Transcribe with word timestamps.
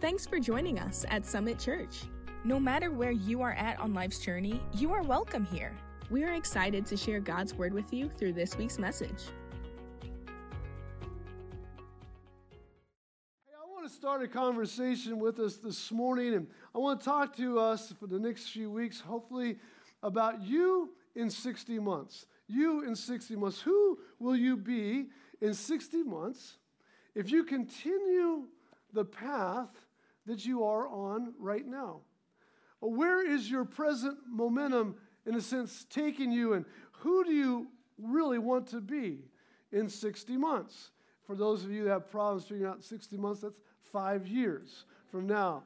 Thanks 0.00 0.24
for 0.24 0.38
joining 0.38 0.78
us 0.78 1.04
at 1.08 1.26
Summit 1.26 1.58
Church. 1.58 2.04
No 2.44 2.60
matter 2.60 2.92
where 2.92 3.10
you 3.10 3.42
are 3.42 3.54
at 3.54 3.80
on 3.80 3.94
life's 3.94 4.20
journey, 4.20 4.62
you 4.72 4.92
are 4.92 5.02
welcome 5.02 5.44
here. 5.44 5.76
We 6.08 6.22
are 6.22 6.34
excited 6.34 6.86
to 6.86 6.96
share 6.96 7.18
God's 7.18 7.52
Word 7.52 7.74
with 7.74 7.92
you 7.92 8.08
through 8.16 8.34
this 8.34 8.56
week's 8.56 8.78
message. 8.78 9.24
Hey, 10.00 10.10
I 13.60 13.66
want 13.68 13.88
to 13.88 13.92
start 13.92 14.22
a 14.22 14.28
conversation 14.28 15.18
with 15.18 15.40
us 15.40 15.56
this 15.56 15.90
morning, 15.90 16.34
and 16.34 16.46
I 16.76 16.78
want 16.78 17.00
to 17.00 17.04
talk 17.04 17.36
to 17.38 17.58
us 17.58 17.92
for 17.98 18.06
the 18.06 18.20
next 18.20 18.50
few 18.50 18.70
weeks, 18.70 19.00
hopefully, 19.00 19.56
about 20.04 20.40
you 20.40 20.90
in 21.16 21.28
60 21.28 21.76
months. 21.80 22.26
You 22.46 22.84
in 22.84 22.94
60 22.94 23.34
months. 23.34 23.60
Who 23.62 23.98
will 24.20 24.36
you 24.36 24.56
be 24.56 25.06
in 25.40 25.54
60 25.54 26.04
months 26.04 26.58
if 27.16 27.32
you 27.32 27.42
continue 27.42 28.44
the 28.92 29.04
path 29.04 29.70
that 30.28 30.46
you 30.46 30.62
are 30.64 30.86
on 30.86 31.34
right 31.38 31.66
now? 31.66 32.00
Where 32.80 33.28
is 33.28 33.50
your 33.50 33.64
present 33.64 34.18
momentum, 34.28 34.94
in 35.26 35.34
a 35.34 35.40
sense, 35.40 35.84
taking 35.90 36.30
you, 36.30 36.52
and 36.52 36.64
who 36.92 37.24
do 37.24 37.32
you 37.32 37.66
really 38.00 38.38
want 38.38 38.68
to 38.68 38.80
be 38.80 39.24
in 39.72 39.88
60 39.88 40.36
months? 40.36 40.90
For 41.26 41.34
those 41.34 41.64
of 41.64 41.70
you 41.70 41.84
that 41.84 41.90
have 41.90 42.10
problems 42.10 42.44
figuring 42.44 42.70
out 42.70 42.84
60 42.84 43.16
months, 43.16 43.40
that's 43.40 43.58
five 43.92 44.26
years 44.26 44.84
from 45.10 45.26
now. 45.26 45.64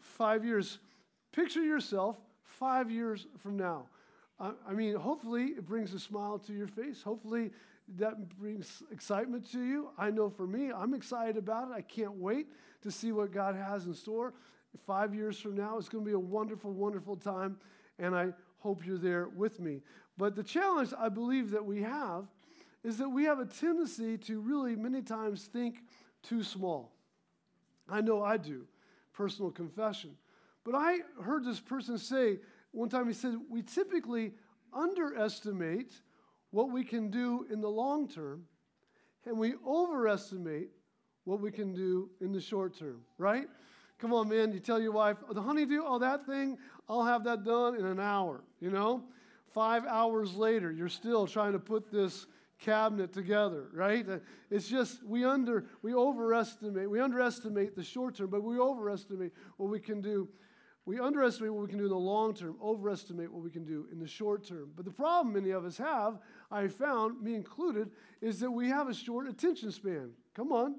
Five 0.00 0.44
years. 0.44 0.78
Picture 1.32 1.62
yourself 1.62 2.16
five 2.42 2.90
years 2.90 3.26
from 3.38 3.56
now. 3.56 3.86
I 4.40 4.72
mean, 4.72 4.96
hopefully 4.96 5.52
it 5.56 5.64
brings 5.64 5.94
a 5.94 6.00
smile 6.00 6.38
to 6.40 6.52
your 6.52 6.66
face. 6.66 7.02
Hopefully 7.02 7.50
that 7.96 8.28
brings 8.36 8.82
excitement 8.90 9.50
to 9.52 9.62
you. 9.62 9.90
I 9.96 10.10
know 10.10 10.28
for 10.28 10.46
me, 10.46 10.72
I'm 10.72 10.92
excited 10.94 11.36
about 11.36 11.70
it. 11.70 11.74
I 11.74 11.82
can't 11.82 12.16
wait 12.16 12.48
to 12.84 12.90
see 12.90 13.12
what 13.12 13.32
God 13.32 13.56
has 13.56 13.86
in 13.86 13.94
store. 13.94 14.34
Five 14.86 15.14
years 15.14 15.38
from 15.38 15.56
now, 15.56 15.78
it's 15.78 15.88
going 15.88 16.04
to 16.04 16.08
be 16.08 16.14
a 16.14 16.18
wonderful, 16.18 16.72
wonderful 16.72 17.16
time, 17.16 17.56
and 17.98 18.14
I 18.14 18.32
hope 18.58 18.84
you're 18.84 18.98
there 18.98 19.28
with 19.28 19.60
me. 19.60 19.82
But 20.16 20.36
the 20.36 20.42
challenge 20.42 20.92
I 20.98 21.08
believe 21.08 21.50
that 21.50 21.64
we 21.64 21.82
have 21.82 22.26
is 22.82 22.98
that 22.98 23.08
we 23.08 23.24
have 23.24 23.38
a 23.38 23.46
tendency 23.46 24.18
to 24.18 24.40
really, 24.40 24.76
many 24.76 25.00
times, 25.00 25.44
think 25.44 25.78
too 26.22 26.42
small. 26.42 26.92
I 27.88 28.00
know 28.00 28.22
I 28.22 28.36
do, 28.36 28.66
personal 29.12 29.50
confession. 29.50 30.16
But 30.64 30.74
I 30.74 30.98
heard 31.22 31.44
this 31.44 31.60
person 31.60 31.96
say 31.98 32.38
one 32.72 32.88
time, 32.88 33.06
he 33.06 33.14
said, 33.14 33.36
We 33.48 33.62
typically 33.62 34.32
underestimate 34.72 35.92
what 36.50 36.70
we 36.70 36.84
can 36.84 37.10
do 37.10 37.46
in 37.50 37.60
the 37.60 37.70
long 37.70 38.08
term, 38.08 38.44
and 39.24 39.38
we 39.38 39.54
overestimate 39.66 40.70
what 41.24 41.40
we 41.40 41.50
can 41.50 41.74
do 41.74 42.10
in 42.20 42.32
the 42.32 42.40
short 42.40 42.78
term, 42.78 43.00
right? 43.18 43.46
Come 43.98 44.12
on, 44.12 44.28
man. 44.28 44.52
You 44.52 44.60
tell 44.60 44.80
your 44.80 44.92
wife, 44.92 45.16
oh, 45.28 45.32
the 45.32 45.42
honeydew, 45.42 45.82
oh, 45.84 45.98
that 45.98 46.26
thing, 46.26 46.58
I'll 46.88 47.04
have 47.04 47.24
that 47.24 47.44
done 47.44 47.76
in 47.76 47.84
an 47.86 48.00
hour, 48.00 48.42
you 48.60 48.70
know? 48.70 49.02
Five 49.52 49.84
hours 49.86 50.34
later, 50.34 50.72
you're 50.72 50.88
still 50.88 51.26
trying 51.26 51.52
to 51.52 51.58
put 51.58 51.90
this 51.90 52.26
cabinet 52.58 53.12
together, 53.12 53.68
right? 53.72 54.06
It's 54.50 54.68
just 54.68 55.04
we 55.04 55.24
under 55.24 55.66
we 55.82 55.94
overestimate, 55.94 56.90
we 56.90 57.00
underestimate 57.00 57.76
the 57.76 57.84
short 57.84 58.16
term, 58.16 58.30
but 58.30 58.42
we 58.42 58.58
overestimate 58.58 59.32
what 59.56 59.70
we 59.70 59.78
can 59.78 60.00
do 60.00 60.28
we 60.86 61.00
underestimate 61.00 61.52
what 61.52 61.62
we 61.62 61.68
can 61.68 61.78
do 61.78 61.84
in 61.84 61.90
the 61.90 61.96
long 61.96 62.34
term, 62.34 62.56
overestimate 62.62 63.32
what 63.32 63.42
we 63.42 63.50
can 63.50 63.64
do 63.64 63.86
in 63.90 63.98
the 63.98 64.06
short 64.06 64.46
term. 64.46 64.70
But 64.76 64.84
the 64.84 64.90
problem 64.90 65.34
many 65.34 65.50
of 65.50 65.64
us 65.64 65.78
have, 65.78 66.18
I 66.50 66.68
found, 66.68 67.22
me 67.22 67.34
included, 67.34 67.90
is 68.20 68.38
that 68.40 68.50
we 68.50 68.68
have 68.68 68.88
a 68.88 68.94
short 68.94 69.26
attention 69.26 69.72
span. 69.72 70.10
Come 70.34 70.52
on. 70.52 70.76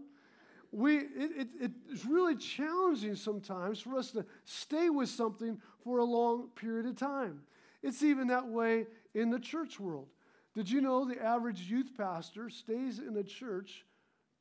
We, 0.75 0.97
it, 0.97 1.47
it, 1.61 1.71
it's 1.89 2.03
really 2.03 2.35
challenging 2.35 3.15
sometimes 3.15 3.79
for 3.79 3.95
us 3.95 4.11
to 4.11 4.25
stay 4.43 4.89
with 4.89 5.07
something 5.07 5.57
for 5.85 5.99
a 5.99 6.03
long 6.03 6.49
period 6.49 6.85
of 6.85 6.97
time. 6.97 7.43
It's 7.81 8.03
even 8.03 8.27
that 8.27 8.45
way 8.45 8.87
in 9.13 9.29
the 9.29 9.39
church 9.39 9.79
world. 9.79 10.07
Did 10.53 10.69
you 10.69 10.81
know 10.81 11.05
the 11.05 11.23
average 11.23 11.61
youth 11.61 11.91
pastor 11.97 12.49
stays 12.49 12.99
in 12.99 13.15
a 13.15 13.23
church 13.23 13.85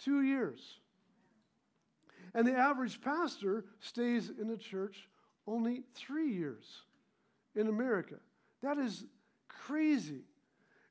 two 0.01 0.23
years? 0.23 0.81
And 2.35 2.49
the 2.49 2.57
average 2.57 3.01
pastor 3.01 3.65
stays 3.79 4.29
in 4.29 4.51
a 4.51 4.57
church 4.57 5.09
only 5.47 5.85
three 5.95 6.33
years 6.33 6.83
in 7.55 7.69
America. 7.69 8.17
That 8.61 8.79
is 8.79 9.05
crazy. 9.47 10.23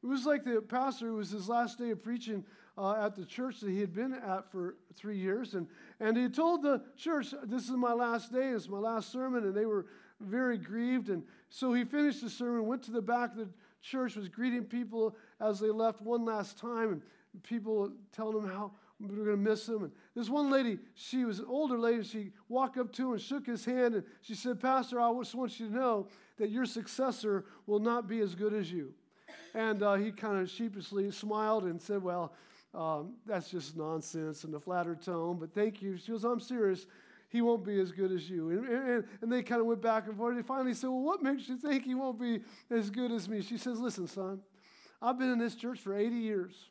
It 0.02 0.08
was 0.08 0.26
like 0.26 0.46
the 0.46 0.62
pastor, 0.62 1.10
it 1.10 1.16
was 1.16 1.32
his 1.32 1.50
last 1.50 1.80
day 1.80 1.90
of 1.90 2.02
preaching 2.02 2.46
uh, 2.78 3.06
at 3.06 3.16
the 3.16 3.26
church 3.26 3.60
that 3.60 3.70
he 3.70 3.80
had 3.80 3.94
been 3.94 4.14
at 4.14 4.52
for 4.52 4.76
three 4.96 5.18
years. 5.18 5.54
And, 5.54 5.68
and 6.00 6.18
he 6.18 6.30
told 6.30 6.64
the 6.64 6.82
church, 6.98 7.34
This 7.44 7.64
is 7.64 7.72
my 7.72 7.94
last 7.94 8.32
day, 8.32 8.50
is 8.50 8.68
my 8.68 8.80
last 8.80 9.12
sermon. 9.12 9.44
And 9.44 9.56
they 9.56 9.66
were 9.66 9.86
very 10.20 10.58
grieved. 10.58 11.10
And 11.10 11.24
so 11.50 11.74
he 11.74 11.84
finished 11.84 12.22
the 12.22 12.30
sermon, 12.30 12.66
went 12.66 12.84
to 12.84 12.92
the 12.92 13.02
back 13.02 13.32
of 13.32 13.38
the 13.38 13.50
church, 13.82 14.16
was 14.16 14.30
greeting 14.30 14.64
people 14.64 15.16
as 15.40 15.60
they 15.60 15.70
left 15.70 16.02
one 16.02 16.26
last 16.26 16.58
time. 16.58 16.94
And 16.94 17.02
people 17.44 17.92
telling 18.12 18.44
him 18.44 18.50
how 18.50 18.72
we 19.00 19.08
are 19.08 19.26
going 19.26 19.30
to 19.32 19.38
miss 19.38 19.68
him. 19.68 19.84
And 19.84 19.92
this 20.16 20.30
one 20.30 20.50
lady, 20.50 20.80
she 20.96 21.26
was 21.26 21.40
an 21.40 21.46
older 21.48 21.78
lady, 21.78 22.04
she 22.04 22.32
walked 22.48 22.78
up 22.78 22.92
to 22.94 23.08
him 23.08 23.14
and 23.14 23.22
shook 23.22 23.46
his 23.46 23.66
hand, 23.66 23.96
and 23.96 24.04
she 24.22 24.36
said, 24.36 24.60
Pastor, 24.60 25.02
I 25.02 25.12
just 25.20 25.36
want 25.36 25.60
you 25.60 25.68
to 25.68 25.74
know 25.74 26.08
that 26.38 26.50
your 26.50 26.66
successor 26.66 27.46
will 27.66 27.80
not 27.80 28.08
be 28.08 28.20
as 28.20 28.36
good 28.36 28.54
as 28.54 28.72
you. 28.72 28.94
And 29.54 29.84
uh, 29.84 29.96
he 29.96 30.12
kind 30.12 30.40
of 30.40 30.50
sheepishly 30.50 31.12
smiled 31.12 31.64
and 31.64 31.82
said, 31.82 32.02
Well, 32.02 32.34
um, 32.74 33.14
that's 33.26 33.50
just 33.50 33.78
nonsense 33.78 34.44
in 34.44 34.54
a 34.56 34.60
flatter 34.60 34.96
tone, 34.96 35.38
but 35.40 35.54
thank 35.54 35.82
you. 35.82 35.98
She 35.98 36.12
goes, 36.12 36.24
I'm 36.24 36.40
serious. 36.40 36.88
He 37.30 37.42
won't 37.42 37.64
be 37.64 37.80
as 37.80 37.92
good 37.92 38.12
as 38.12 38.30
you. 38.30 38.50
And, 38.50 38.68
and, 38.68 39.04
and 39.22 39.32
they 39.32 39.44
kind 39.44 39.62
of 39.62 39.68
went 39.68 39.82
back 39.82 40.08
and 40.08 40.18
forth. 40.18 40.36
They 40.36 40.44
finally 40.44 40.74
said, 40.74 40.90
Well, 40.90 41.02
what 41.02 41.22
makes 41.22 41.48
you 41.50 41.58
think 41.58 41.84
he 41.84 41.96
won't 41.96 42.20
be 42.20 42.42
as 42.70 42.90
good 42.90 43.12
as 43.12 43.28
me? 43.30 43.42
She 43.42 43.58
says, 43.58 43.80
Listen, 43.80 44.08
son, 44.08 44.42
I've 45.02 45.20
been 45.20 45.32
in 45.32 45.40
this 45.40 45.56
church 45.56 45.80
for 45.80 45.96
80 45.96 46.16
years. 46.16 46.70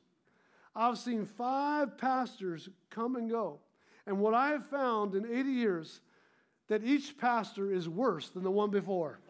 I've 0.75 0.99
seen 0.99 1.27
five 1.27 1.99
pastors 1.99 2.69
come 2.91 3.17
and 3.17 3.29
go. 3.29 3.61
And 4.07 4.19
what 4.19 4.35
I 4.35 4.51
have 4.51 4.67
found 4.67 5.15
in 5.15 5.27
80 5.27 5.51
years, 5.51 6.01
that 6.69 6.83
each 6.83 7.19
pastor 7.19 7.73
is 7.73 7.89
worse 7.89 8.31
than 8.31 8.43
the 8.43 8.51
one 8.51 8.71
before. 8.71 9.21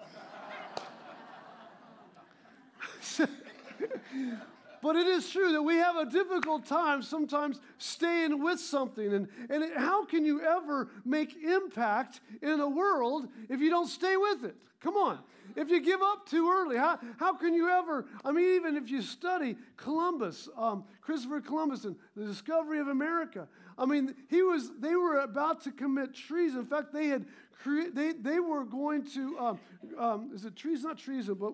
but 4.83 4.97
it 4.97 5.07
is 5.07 5.31
true 5.31 5.53
that 5.53 5.63
we 5.63 5.77
have 5.77 5.97
a 5.97 6.05
difficult 6.05 6.67
time 6.67 7.03
sometimes 7.03 7.61
staying 7.79 8.43
with 8.43 8.59
something. 8.59 9.15
And, 9.15 9.29
and 9.49 9.63
it, 9.63 9.77
how 9.77 10.05
can 10.05 10.25
you 10.25 10.43
ever 10.43 10.89
make 11.05 11.37
impact 11.43 12.21
in 12.43 12.61
a 12.61 12.69
world 12.69 13.29
if 13.49 13.61
you 13.61 13.71
don't 13.71 13.87
stay 13.87 14.17
with 14.17 14.45
it? 14.45 14.57
Come 14.81 14.97
on. 14.97 15.21
If 15.55 15.71
you 15.71 15.81
give 15.81 16.01
up 16.03 16.29
too 16.29 16.51
early, 16.51 16.77
how, 16.77 16.99
how 17.19 17.35
can 17.35 17.55
you 17.55 17.69
ever? 17.69 18.07
I 18.25 18.33
mean, 18.33 18.57
even 18.57 18.77
if 18.77 18.91
you 18.91 19.03
study 19.03 19.57
Columbus, 19.77 20.49
um, 20.57 20.85
Christopher 21.01 21.41
Columbus, 21.41 21.85
and 21.85 21.95
the 22.17 22.25
discovery 22.25 22.81
of 22.81 22.89
America, 22.89 23.47
I 23.79 23.85
mean, 23.85 24.15
he 24.29 24.43
was, 24.43 24.71
they 24.81 24.97
were 24.97 25.21
about 25.21 25.63
to 25.65 25.71
commit 25.71 26.15
treason. 26.15 26.61
In 26.61 26.67
fact, 26.67 26.93
they 26.93 27.09
had, 27.09 27.27
cre- 27.63 27.91
they, 27.93 28.13
they 28.13 28.41
were 28.41 28.65
going 28.65 29.05
to, 29.11 29.39
um, 29.39 29.61
um, 29.99 30.31
is 30.35 30.45
it 30.45 30.57
treason? 30.57 30.89
Not 30.89 30.99
treason, 30.99 31.35
but 31.35 31.53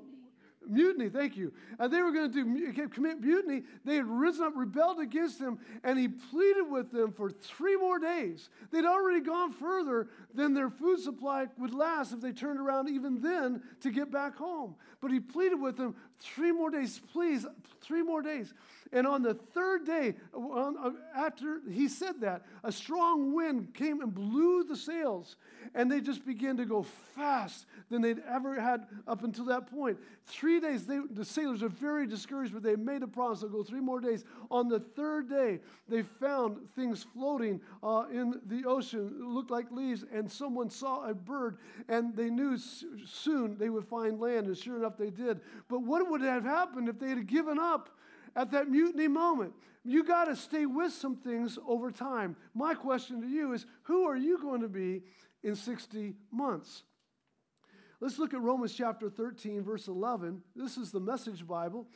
mutiny, 0.68 1.08
thank 1.08 1.36
you. 1.36 1.52
And 1.78 1.92
they 1.92 2.02
were 2.02 2.12
going 2.12 2.32
to 2.32 2.44
do 2.44 2.88
commit 2.88 3.20
mutiny. 3.20 3.62
They 3.84 3.96
had 3.96 4.06
risen 4.06 4.44
up, 4.44 4.52
rebelled 4.56 5.00
against 5.00 5.38
him, 5.38 5.58
and 5.84 5.98
he 5.98 6.08
pleaded 6.08 6.70
with 6.70 6.90
them 6.90 7.12
for 7.12 7.30
three 7.30 7.76
more 7.76 7.98
days. 7.98 8.48
They'd 8.70 8.84
already 8.84 9.20
gone 9.20 9.52
further 9.52 10.08
than 10.34 10.54
their 10.54 10.70
food 10.70 11.00
supply 11.00 11.46
would 11.58 11.74
last 11.74 12.12
if 12.12 12.20
they 12.20 12.32
turned 12.32 12.60
around 12.60 12.88
even 12.88 13.20
then 13.20 13.62
to 13.80 13.90
get 13.90 14.10
back 14.10 14.36
home. 14.36 14.74
But 15.00 15.10
he 15.10 15.20
pleaded 15.20 15.60
with 15.60 15.76
them 15.76 15.94
three 16.18 16.52
more 16.52 16.70
days, 16.70 17.00
please, 17.12 17.46
three 17.80 18.02
more 18.02 18.22
days. 18.22 18.52
And 18.92 19.06
on 19.06 19.22
the 19.22 19.34
third 19.34 19.86
day, 19.86 20.14
after 21.14 21.60
he 21.70 21.88
said 21.88 22.20
that, 22.20 22.46
a 22.64 22.72
strong 22.72 23.34
wind 23.34 23.74
came 23.74 24.00
and 24.00 24.14
blew 24.14 24.64
the 24.64 24.76
sails, 24.76 25.36
and 25.74 25.90
they 25.90 26.00
just 26.00 26.24
began 26.24 26.56
to 26.56 26.64
go 26.64 26.82
fast 27.14 27.66
than 27.90 28.02
they'd 28.02 28.22
ever 28.28 28.60
had 28.60 28.86
up 29.06 29.24
until 29.24 29.44
that 29.46 29.70
point. 29.70 29.98
Three 30.26 30.60
days, 30.60 30.86
they, 30.86 30.98
the 31.10 31.24
sailors 31.24 31.62
are 31.62 31.68
very 31.68 32.06
discouraged, 32.06 32.52
but 32.52 32.62
they 32.62 32.76
made 32.76 33.02
a 33.02 33.06
promise 33.06 33.40
they'll 33.40 33.50
go 33.50 33.62
three 33.62 33.80
more 33.80 34.00
days. 34.00 34.24
On 34.50 34.68
the 34.68 34.80
third 34.80 35.28
day, 35.28 35.60
they 35.88 36.02
found 36.02 36.68
things 36.70 37.06
floating 37.14 37.60
uh, 37.82 38.04
in 38.12 38.40
the 38.46 38.64
ocean. 38.66 39.06
It 39.20 39.24
looked 39.24 39.50
like 39.50 39.70
leaves, 39.70 40.04
and 40.12 40.30
someone 40.30 40.70
saw 40.70 41.08
a 41.08 41.14
bird, 41.14 41.58
and 41.88 42.14
they 42.14 42.30
knew 42.30 42.58
soon 42.58 43.56
they 43.58 43.70
would 43.70 43.86
find 43.86 44.20
land, 44.20 44.46
and 44.46 44.56
sure 44.56 44.76
enough, 44.76 44.96
they 44.96 45.10
did. 45.10 45.40
But 45.68 45.82
what 45.82 46.08
would 46.10 46.20
have 46.22 46.44
happened 46.44 46.88
if 46.88 46.98
they 46.98 47.10
had 47.10 47.26
given 47.26 47.58
up? 47.58 47.90
at 48.36 48.52
that 48.52 48.70
mutiny 48.70 49.08
moment. 49.08 49.52
You 49.84 50.04
got 50.04 50.26
to 50.26 50.36
stay 50.36 50.64
with 50.64 50.92
some 50.92 51.16
things 51.16 51.58
over 51.66 51.90
time. 51.90 52.36
My 52.54 52.74
question 52.74 53.20
to 53.20 53.26
you 53.26 53.52
is 53.52 53.66
who 53.82 54.04
are 54.04 54.16
you 54.16 54.38
going 54.38 54.60
to 54.60 54.68
be 54.68 55.02
in 55.42 55.56
60 55.56 56.14
months? 56.30 56.84
Let's 58.00 58.18
look 58.18 58.32
at 58.32 58.40
Romans 58.40 58.74
chapter 58.74 59.10
13, 59.10 59.64
verse 59.64 59.88
11. 59.88 60.40
This 60.54 60.76
is 60.76 60.92
the 60.92 61.00
Message 61.00 61.44
Bible. 61.46 61.88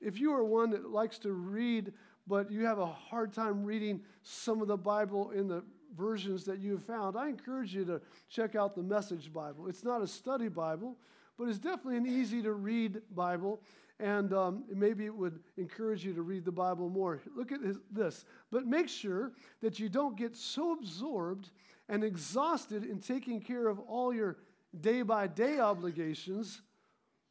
If 0.00 0.18
you 0.18 0.32
are 0.32 0.44
one 0.44 0.70
that 0.70 0.90
likes 0.90 1.18
to 1.20 1.32
read 1.32 1.92
but 2.26 2.50
you 2.50 2.64
have 2.64 2.78
a 2.78 2.86
hard 2.86 3.32
time 3.32 3.64
reading 3.64 4.00
some 4.22 4.62
of 4.62 4.68
the 4.68 4.76
Bible 4.76 5.30
in 5.30 5.46
the 5.46 5.62
versions 5.96 6.44
that 6.44 6.58
you 6.58 6.72
have 6.72 6.84
found, 6.84 7.16
I 7.16 7.28
encourage 7.28 7.74
you 7.74 7.84
to 7.84 8.00
check 8.28 8.54
out 8.54 8.74
the 8.74 8.82
Message 8.82 9.32
Bible. 9.32 9.68
It's 9.68 9.84
not 9.84 10.02
a 10.02 10.06
study 10.06 10.48
Bible, 10.48 10.96
but 11.38 11.48
it's 11.48 11.58
definitely 11.58 11.98
an 11.98 12.06
easy 12.06 12.42
to 12.42 12.52
read 12.52 13.02
Bible. 13.14 13.60
And 14.00 14.32
um, 14.32 14.64
maybe 14.74 15.04
it 15.04 15.14
would 15.14 15.38
encourage 15.56 16.04
you 16.04 16.14
to 16.14 16.22
read 16.22 16.44
the 16.44 16.52
Bible 16.52 16.88
more. 16.88 17.20
Look 17.36 17.52
at 17.52 17.60
this. 17.92 18.24
But 18.50 18.66
make 18.66 18.88
sure 18.88 19.32
that 19.60 19.78
you 19.78 19.88
don't 19.88 20.16
get 20.16 20.34
so 20.34 20.72
absorbed 20.72 21.50
and 21.88 22.02
exhausted 22.02 22.84
in 22.84 23.00
taking 23.00 23.40
care 23.40 23.68
of 23.68 23.78
all 23.80 24.12
your 24.12 24.38
day 24.80 25.02
by 25.02 25.26
day 25.26 25.58
obligations 25.58 26.60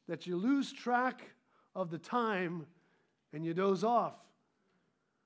that 0.07 0.27
you 0.27 0.37
lose 0.37 0.71
track 0.71 1.21
of 1.75 1.89
the 1.89 1.97
time 1.97 2.65
and 3.33 3.45
you 3.45 3.53
doze 3.53 3.83
off, 3.83 4.15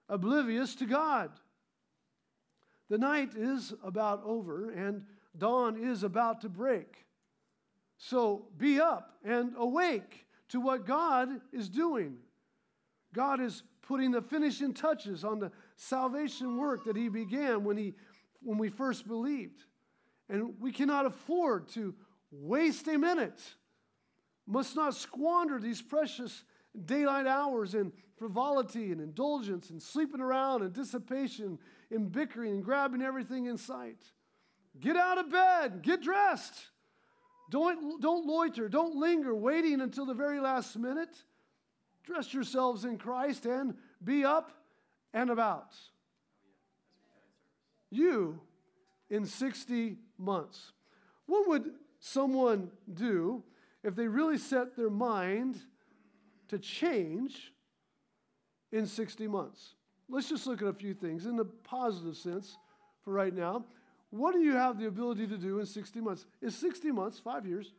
oblivious 0.08 0.76
to 0.76 0.86
God. 0.86 1.32
The 2.90 2.98
night 2.98 3.32
is 3.36 3.74
about 3.84 4.24
over 4.24 4.72
and 4.72 5.04
dawn 5.38 5.78
is 5.84 6.04
about 6.04 6.42
to 6.42 6.50
break. 6.50 7.06
So 7.98 8.48
be 8.58 8.80
up 8.80 9.18
and 9.26 9.54
awake 9.58 10.26
to 10.50 10.62
what 10.62 10.86
God 10.86 11.30
is 11.52 11.68
doing. 11.68 12.18
God 13.14 13.42
is 13.42 13.64
putting 13.82 14.12
the 14.12 14.22
finishing 14.22 14.74
touches 14.74 15.24
on 15.24 15.40
the 15.40 15.52
salvation 15.76 16.58
work 16.58 16.86
that 16.86 16.96
He 16.96 17.10
began 17.10 17.64
when, 17.64 17.78
he, 17.78 17.94
when 18.42 18.58
we 18.58 18.70
first 18.70 19.08
believed. 19.08 19.64
And 20.30 20.60
we 20.60 20.72
cannot 20.72 21.06
afford 21.06 21.70
to 21.70 21.96
waste 22.32 22.88
a 22.88 22.98
minute, 22.98 23.40
must 24.46 24.76
not 24.76 24.96
squander 24.96 25.60
these 25.60 25.82
precious 25.82 26.44
daylight 26.86 27.28
hours 27.28 27.74
in 27.74 27.92
frivolity 28.18 28.92
and 28.92 29.02
indulgence 29.02 29.70
and 29.70 29.82
sleeping 29.82 30.22
around 30.22 30.62
and 30.62 30.74
dissipation 30.74 31.58
and 31.92 32.12
bickering 32.12 32.54
and 32.54 32.64
grabbing 32.64 33.02
everything 33.02 33.46
in 33.46 33.58
sight. 33.58 34.04
Get 34.80 34.96
out 34.96 35.18
of 35.18 35.32
bed, 35.32 35.82
get 35.82 36.02
dressed. 36.02 36.54
Don't, 37.50 38.02
don't 38.02 38.26
loiter, 38.26 38.68
don't 38.68 38.96
linger, 38.96 39.34
waiting 39.34 39.82
until 39.82 40.06
the 40.06 40.14
very 40.14 40.40
last 40.40 40.78
minute. 40.78 41.24
Dress 42.04 42.34
yourselves 42.34 42.86
in 42.86 42.98
Christ 42.98 43.46
and 43.46 43.76
be 44.04 44.26
up 44.26 44.52
and 45.14 45.30
about. 45.30 45.74
You 47.90 48.42
in 49.10 49.26
60 49.26 49.98
months. 50.18 50.74
What 51.26 51.48
would 51.48 51.72
someone 52.00 52.72
do 52.94 53.44
if 53.84 53.96
they 53.96 54.08
really 54.08 54.38
set 54.38 54.76
their 54.76 54.90
mind 54.90 55.58
to 56.50 56.60
change 56.60 57.54
in 58.72 58.86
60 58.86 59.28
months? 59.28 59.76
Let's 60.10 60.30
just 60.30 60.48
look 60.48 60.62
at 60.62 60.68
a 60.68 60.74
few 60.74 60.94
things 60.94 61.26
in 61.26 61.36
the 61.36 61.46
positive 61.46 62.16
sense 62.16 62.58
for 63.04 63.14
right 63.14 63.34
now. 63.34 63.66
What 64.10 64.34
do 64.34 64.40
you 64.40 64.54
have 64.54 64.80
the 64.80 64.88
ability 64.88 65.28
to 65.28 65.38
do 65.38 65.60
in 65.60 65.66
60 65.66 66.00
months? 66.00 66.26
In 66.42 66.50
60 66.50 66.92
months, 66.92 67.20
five 67.20 67.46
years, 67.46 67.74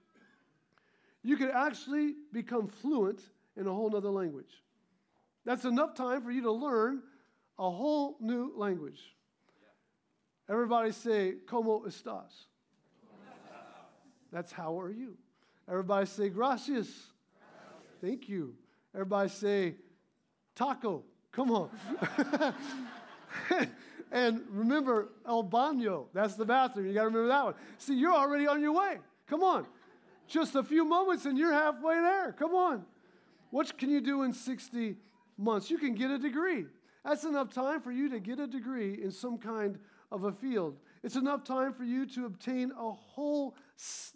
you 1.22 1.36
could 1.36 1.50
actually 1.50 2.14
become 2.32 2.68
fluent 2.68 3.20
in 3.56 3.66
a 3.66 3.72
whole 3.72 3.94
other 3.96 4.10
language. 4.10 4.62
That's 5.44 5.64
enough 5.64 5.94
time 5.94 6.22
for 6.22 6.30
you 6.30 6.42
to 6.42 6.52
learn 6.52 7.02
a 7.58 7.70
whole 7.70 8.16
new 8.20 8.52
language. 8.56 9.00
Everybody 10.48 10.92
say, 10.92 11.34
¿Cómo 11.46 11.86
estás? 11.86 12.46
That's 14.32 14.52
how 14.52 14.78
are 14.80 14.90
you. 14.90 15.16
Everybody 15.68 16.06
say, 16.06 16.28
Gracias. 16.28 16.88
Thank 18.00 18.28
you. 18.28 18.54
Everybody 18.94 19.28
say, 19.28 19.74
Taco. 20.54 21.04
Come 21.32 21.50
on. 21.50 21.70
and 24.12 24.42
remember 24.50 25.08
El 25.26 25.44
Baño. 25.44 26.06
That's 26.12 26.34
the 26.34 26.44
bathroom. 26.44 26.86
You 26.86 26.94
got 26.94 27.00
to 27.00 27.06
remember 27.06 27.28
that 27.28 27.44
one. 27.44 27.54
See, 27.78 27.94
you're 27.94 28.12
already 28.12 28.46
on 28.46 28.60
your 28.60 28.72
way. 28.72 28.98
Come 29.26 29.42
on. 29.42 29.66
Just 30.26 30.54
a 30.54 30.62
few 30.62 30.84
moments 30.84 31.24
and 31.26 31.38
you're 31.38 31.52
halfway 31.52 31.94
there. 31.94 32.32
Come 32.32 32.54
on. 32.54 32.84
What 33.50 33.76
can 33.78 33.90
you 33.90 34.00
do 34.00 34.22
in 34.22 34.32
60 34.32 34.96
months? 35.36 35.70
You 35.70 35.78
can 35.78 35.94
get 35.94 36.10
a 36.10 36.18
degree. 36.18 36.66
That's 37.04 37.24
enough 37.24 37.52
time 37.52 37.80
for 37.80 37.90
you 37.90 38.10
to 38.10 38.20
get 38.20 38.38
a 38.38 38.46
degree 38.46 39.02
in 39.02 39.10
some 39.10 39.38
kind 39.38 39.78
of 40.12 40.24
a 40.24 40.32
field. 40.32 40.76
It's 41.02 41.16
enough 41.16 41.44
time 41.44 41.72
for 41.72 41.84
you 41.84 42.06
to 42.06 42.26
obtain 42.26 42.72
a 42.72 42.90
whole 42.90 43.56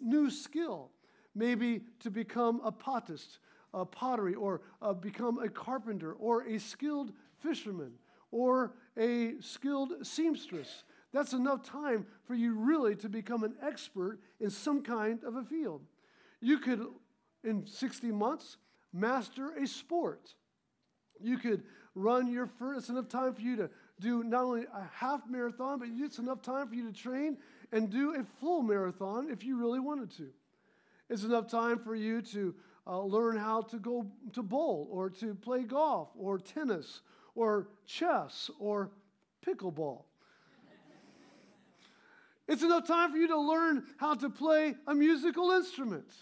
new 0.00 0.30
skill, 0.30 0.90
maybe 1.34 1.82
to 2.00 2.10
become 2.10 2.60
a 2.64 2.72
potist, 2.72 3.38
a 3.72 3.84
pottery, 3.84 4.34
or 4.34 4.62
uh, 4.80 4.92
become 4.92 5.38
a 5.38 5.48
carpenter, 5.48 6.12
or 6.12 6.42
a 6.42 6.58
skilled 6.58 7.12
fisherman, 7.38 7.92
or 8.30 8.72
a 8.96 9.34
skilled 9.40 10.06
seamstress. 10.06 10.84
That's 11.12 11.32
enough 11.32 11.62
time 11.62 12.06
for 12.24 12.34
you 12.34 12.54
really 12.54 12.96
to 12.96 13.08
become 13.08 13.44
an 13.44 13.54
expert 13.62 14.18
in 14.40 14.50
some 14.50 14.82
kind 14.82 15.22
of 15.24 15.36
a 15.36 15.44
field. 15.44 15.82
You 16.40 16.58
could, 16.58 16.86
in 17.44 17.66
60 17.66 18.10
months, 18.10 18.56
master 18.92 19.54
a 19.54 19.66
sport. 19.66 20.34
You 21.20 21.38
could 21.38 21.62
run 21.94 22.26
your 22.26 22.48
it's 22.74 22.88
enough 22.88 23.08
time 23.08 23.34
for 23.34 23.42
you 23.42 23.56
to 23.56 23.70
do 24.02 24.24
not 24.24 24.44
only 24.44 24.64
a 24.64 24.88
half 24.92 25.22
marathon, 25.28 25.78
but 25.78 25.88
it's 25.92 26.18
enough 26.18 26.42
time 26.42 26.68
for 26.68 26.74
you 26.74 26.90
to 26.90 26.92
train 26.92 27.38
and 27.72 27.90
do 27.90 28.14
a 28.16 28.24
full 28.40 28.62
marathon 28.62 29.30
if 29.30 29.44
you 29.44 29.56
really 29.56 29.80
wanted 29.80 30.10
to. 30.16 30.28
It's 31.08 31.24
enough 31.24 31.48
time 31.48 31.78
for 31.78 31.94
you 31.94 32.22
to 32.22 32.54
uh, 32.86 33.00
learn 33.02 33.36
how 33.36 33.62
to 33.62 33.78
go 33.78 34.06
to 34.32 34.42
bowl 34.42 34.88
or 34.90 35.08
to 35.10 35.34
play 35.34 35.62
golf 35.62 36.08
or 36.18 36.38
tennis 36.38 37.00
or 37.34 37.68
chess 37.86 38.50
or 38.58 38.90
pickleball. 39.46 40.04
It's 42.48 42.62
enough 42.62 42.86
time 42.86 43.12
for 43.12 43.16
you 43.16 43.28
to 43.28 43.38
learn 43.38 43.84
how 43.96 44.14
to 44.14 44.28
play 44.28 44.74
a 44.86 44.94
musical 44.94 45.52
instrument. 45.52 46.12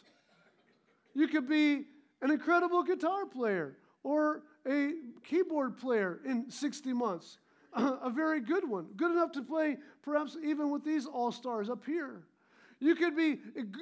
You 1.14 1.26
could 1.28 1.48
be 1.48 1.86
an 2.22 2.30
incredible 2.30 2.82
guitar 2.82 3.26
player 3.26 3.76
or 4.02 4.42
a 4.66 4.92
keyboard 5.24 5.78
player 5.78 6.20
in 6.24 6.50
60 6.50 6.92
months. 6.92 7.38
A 7.74 8.10
very 8.10 8.40
good 8.40 8.68
one, 8.68 8.86
good 8.96 9.12
enough 9.12 9.32
to 9.32 9.42
play 9.42 9.76
perhaps 10.02 10.36
even 10.42 10.70
with 10.70 10.84
these 10.84 11.06
all 11.06 11.32
stars 11.32 11.68
up 11.68 11.84
here. 11.84 12.22
You 12.80 12.94
could 12.94 13.14
be, 13.14 13.38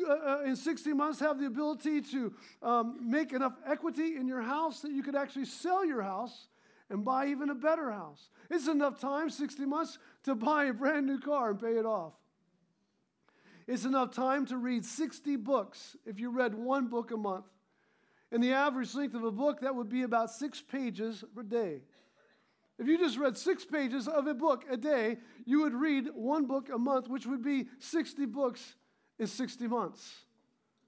uh, 0.09 0.13
uh, 0.13 0.43
in 0.45 0.57
60 0.57 0.93
months, 0.93 1.21
have 1.21 1.39
the 1.39 1.47
ability 1.47 2.03
to 2.03 2.33
um, 2.63 2.99
make 3.01 3.33
enough 3.33 3.55
equity 3.65 4.17
in 4.17 4.27
your 4.27 4.43
house 4.43 4.81
that 4.81 4.91
you 4.91 5.05
could 5.05 5.15
actually 5.15 5.45
sell 5.45 5.85
your 5.87 6.03
house 6.03 6.49
and 6.91 7.05
buy 7.05 7.29
even 7.29 7.49
a 7.51 7.55
better 7.55 7.93
house. 7.93 8.31
It's 8.51 8.67
enough 8.67 9.01
time, 9.01 9.31
60 9.31 9.65
months, 9.67 9.99
to 10.25 10.35
buy 10.35 10.65
a 10.65 10.73
brand 10.73 11.07
new 11.07 11.21
car 11.21 11.51
and 11.51 11.61
pay 11.61 11.77
it 11.77 11.87
off. 11.87 12.15
It's 13.69 13.85
enough 13.85 14.13
time 14.13 14.47
to 14.47 14.57
read 14.57 14.85
60 14.85 15.37
books 15.37 15.97
if 16.05 16.19
you 16.19 16.31
read 16.31 16.55
one 16.55 16.89
book 16.89 17.13
a 17.13 17.17
month. 17.17 17.45
And 18.33 18.43
the 18.43 18.53
average 18.53 18.95
length 18.95 19.15
of 19.15 19.25
a 19.25 19.31
book, 19.31 19.61
that 19.61 19.75
would 19.75 19.89
be 19.89 20.03
about 20.03 20.31
six 20.31 20.61
pages 20.61 21.23
per 21.35 21.43
day. 21.43 21.83
If 22.79 22.87
you 22.87 22.97
just 22.97 23.19
read 23.19 23.37
six 23.37 23.65
pages 23.65 24.07
of 24.07 24.27
a 24.27 24.35
book 24.35 24.65
a 24.71 24.77
day, 24.77 25.19
you 25.45 25.63
would 25.63 25.75
read 25.75 26.09
one 26.15 26.47
book 26.47 26.69
a 26.73 26.79
month, 26.79 27.09
which 27.09 27.27
would 27.27 27.43
be 27.43 27.67
60 27.81 28.27
books 28.27 28.77
in 29.19 29.27
60 29.27 29.67
months. 29.67 30.25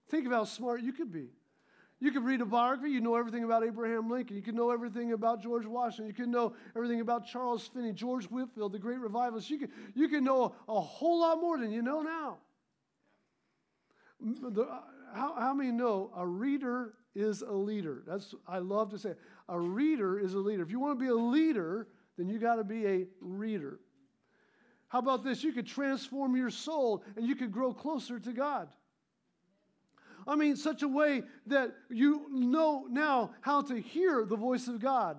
Think 0.09 0.26
of 0.26 0.32
how 0.32 0.44
smart 0.44 0.82
you 0.82 0.92
could 0.92 1.12
be. 1.12 1.30
You 1.99 2.12
could 2.12 2.25
read 2.25 2.40
a 2.40 2.47
biography, 2.47 2.90
you 2.90 3.00
know 3.00 3.16
everything 3.16 3.44
about 3.44 3.62
Abraham 3.62 4.09
Lincoln. 4.09 4.35
You 4.35 4.42
could 4.42 4.54
know 4.54 4.70
everything 4.70 5.12
about 5.12 5.42
George 5.42 5.66
Washington. 5.66 6.06
You 6.06 6.14
could 6.14 6.28
know 6.28 6.54
everything 6.75 7.00
about 7.02 7.26
Charles 7.26 7.66
Finney, 7.66 7.92
George 7.92 8.25
Whitefield, 8.25 8.73
the 8.73 8.78
great 8.78 8.99
revivalists. 8.99 9.50
You 9.50 9.59
could, 9.59 9.70
you 9.94 10.09
could 10.09 10.23
know 10.23 10.54
a 10.66 10.80
whole 10.80 11.20
lot 11.20 11.40
more 11.40 11.59
than 11.59 11.70
you 11.70 11.82
know 11.82 12.00
now. 12.00 12.38
The, 14.20 14.62
uh, 14.62 14.80
how, 15.12 15.35
how 15.38 15.54
many 15.54 15.73
know 15.73 16.11
a 16.16 16.26
reader 16.26 16.94
is 17.14 17.42
a 17.42 17.52
leader? 17.52 18.02
That's 18.06 18.35
I 18.49 18.59
love 18.59 18.90
to 18.90 18.99
say. 18.99 19.14
A 19.50 19.59
reader 19.59 20.19
is 20.19 20.33
a 20.35 20.38
leader. 20.38 20.62
If 20.62 20.71
you 20.71 20.80
want 20.80 20.99
to 20.99 21.04
be 21.04 21.11
a 21.11 21.14
leader, 21.14 21.88
then 22.16 22.28
you 22.28 22.38
got 22.38 22.54
to 22.57 22.64
be 22.64 22.87
a 22.87 23.07
reader. 23.21 23.80
How 24.88 25.00
about 25.00 25.25
this? 25.25 25.42
You 25.45 25.52
could 25.52 25.66
transform 25.66 26.37
your 26.37 26.50
soul 26.50 27.04
and 27.16 27.26
you 27.26 27.35
could 27.35 27.52
grow 27.52 27.75
closer 27.75 28.19
to 28.21 28.33
God. 28.33 28.69
I 30.26 30.37
mean, 30.37 30.54
such 30.54 30.83
a 30.83 30.88
way 30.88 31.23
that 31.47 31.75
you 31.88 32.26
know 32.30 32.87
now 32.88 33.33
how 33.40 33.62
to 33.62 33.80
hear 33.80 34.25
the 34.25 34.37
voice 34.37 34.69
of 34.69 34.80
God, 34.80 35.19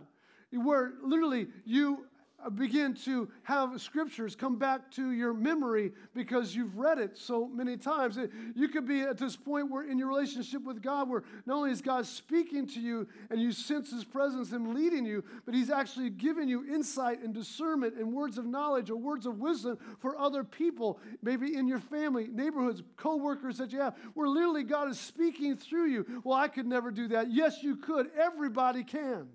where 0.52 0.94
literally 1.04 1.48
you 1.66 2.06
Uh, 2.44 2.50
begin 2.50 2.94
to 2.94 3.30
have 3.44 3.80
scriptures 3.82 4.36
come 4.36 4.58
back 4.58 4.90
to 4.92 5.12
your 5.12 5.34
memory 5.34 5.92
because 6.14 6.56
you've 6.56 6.78
read 6.78 6.98
it 6.98 7.18
so 7.18 7.48
many 7.48 7.78
times. 7.78 8.18
Uh, 8.18 8.28
you 8.56 8.68
could 8.68 8.88
be 8.88 9.02
at 9.02 9.18
this 9.18 9.36
point 9.36 9.70
where 9.70 9.84
in 9.84 9.98
your 9.98 10.08
relationship 10.08 10.64
with 10.64 10.82
God, 10.82 11.10
where 11.10 11.24
not 11.46 11.58
only 11.58 11.72
is 11.72 11.82
God 11.82 12.06
speaking 12.06 12.68
to 12.68 12.80
you 12.80 13.08
and 13.30 13.42
you 13.42 13.52
sense 13.52 13.92
his 13.92 14.04
presence 14.04 14.52
and 14.54 14.74
leading 14.74 15.06
you, 15.06 15.24
but 15.46 15.54
he's 15.54 15.70
actually 15.70 16.10
giving 16.10 16.48
you 16.48 16.66
insight 16.74 17.22
and 17.22 17.34
discernment 17.34 17.96
and 17.96 18.12
words 18.12 18.38
of 18.38 18.46
knowledge 18.46 18.90
or 18.90 18.96
words 18.96 19.26
of 19.26 19.40
wisdom 19.40 19.78
for 20.00 20.18
other 20.18 20.44
people, 20.44 21.00
maybe 21.22 21.56
in 21.56 21.68
your 21.68 21.80
family, 21.80 22.28
neighborhoods, 22.32 22.82
co-workers 22.98 23.58
that 23.58 23.72
you 23.72 23.80
have, 23.80 23.96
where 24.14 24.28
literally 24.28 24.64
God 24.64 24.90
is 24.90 25.00
speaking 25.00 25.58
through 25.58 25.88
you. 25.88 26.22
Well, 26.24 26.38
I 26.38 26.48
could 26.48 26.66
never 26.66 26.92
do 26.92 27.10
that. 27.10 27.32
Yes, 27.32 27.62
you 27.62 27.76
could. 27.76 28.10
Everybody 28.18 28.84
can. 28.84 29.28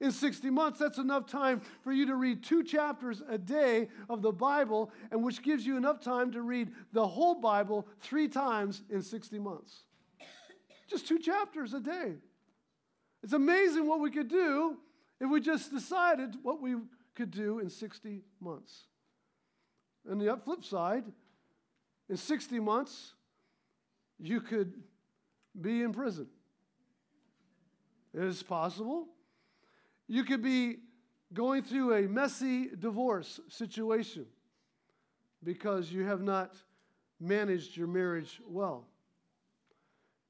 In 0.00 0.10
60 0.10 0.50
months, 0.50 0.78
that's 0.78 0.98
enough 0.98 1.26
time 1.26 1.62
for 1.82 1.92
you 1.92 2.06
to 2.06 2.14
read 2.14 2.42
two 2.42 2.62
chapters 2.62 3.22
a 3.28 3.38
day 3.38 3.88
of 4.10 4.22
the 4.22 4.32
Bible, 4.32 4.90
and 5.10 5.22
which 5.22 5.42
gives 5.42 5.64
you 5.64 5.76
enough 5.76 6.00
time 6.00 6.32
to 6.32 6.42
read 6.42 6.70
the 6.92 7.06
whole 7.06 7.36
Bible 7.36 7.86
three 8.00 8.28
times 8.28 8.82
in 8.90 9.02
60 9.02 9.38
months. 9.38 9.84
Just 10.88 11.06
two 11.06 11.18
chapters 11.18 11.72
a 11.74 11.80
day. 11.80 12.14
It's 13.22 13.32
amazing 13.32 13.86
what 13.86 14.00
we 14.00 14.10
could 14.10 14.28
do 14.28 14.76
if 15.20 15.30
we 15.30 15.40
just 15.40 15.72
decided 15.72 16.36
what 16.42 16.60
we 16.60 16.76
could 17.14 17.30
do 17.30 17.60
in 17.60 17.70
60 17.70 18.22
months. 18.40 18.84
And 20.06 20.20
the 20.20 20.36
flip 20.44 20.64
side, 20.64 21.04
in 22.10 22.16
60 22.16 22.60
months, 22.60 23.14
you 24.18 24.40
could 24.40 24.74
be 25.58 25.82
in 25.82 25.92
prison. 25.92 26.26
It 28.12 28.22
is 28.22 28.42
possible. 28.42 29.08
You 30.08 30.24
could 30.24 30.42
be 30.42 30.78
going 31.32 31.62
through 31.62 31.94
a 31.94 32.02
messy 32.02 32.68
divorce 32.78 33.40
situation 33.48 34.26
because 35.42 35.90
you 35.92 36.04
have 36.04 36.22
not 36.22 36.54
managed 37.20 37.76
your 37.76 37.86
marriage 37.86 38.40
well. 38.46 38.86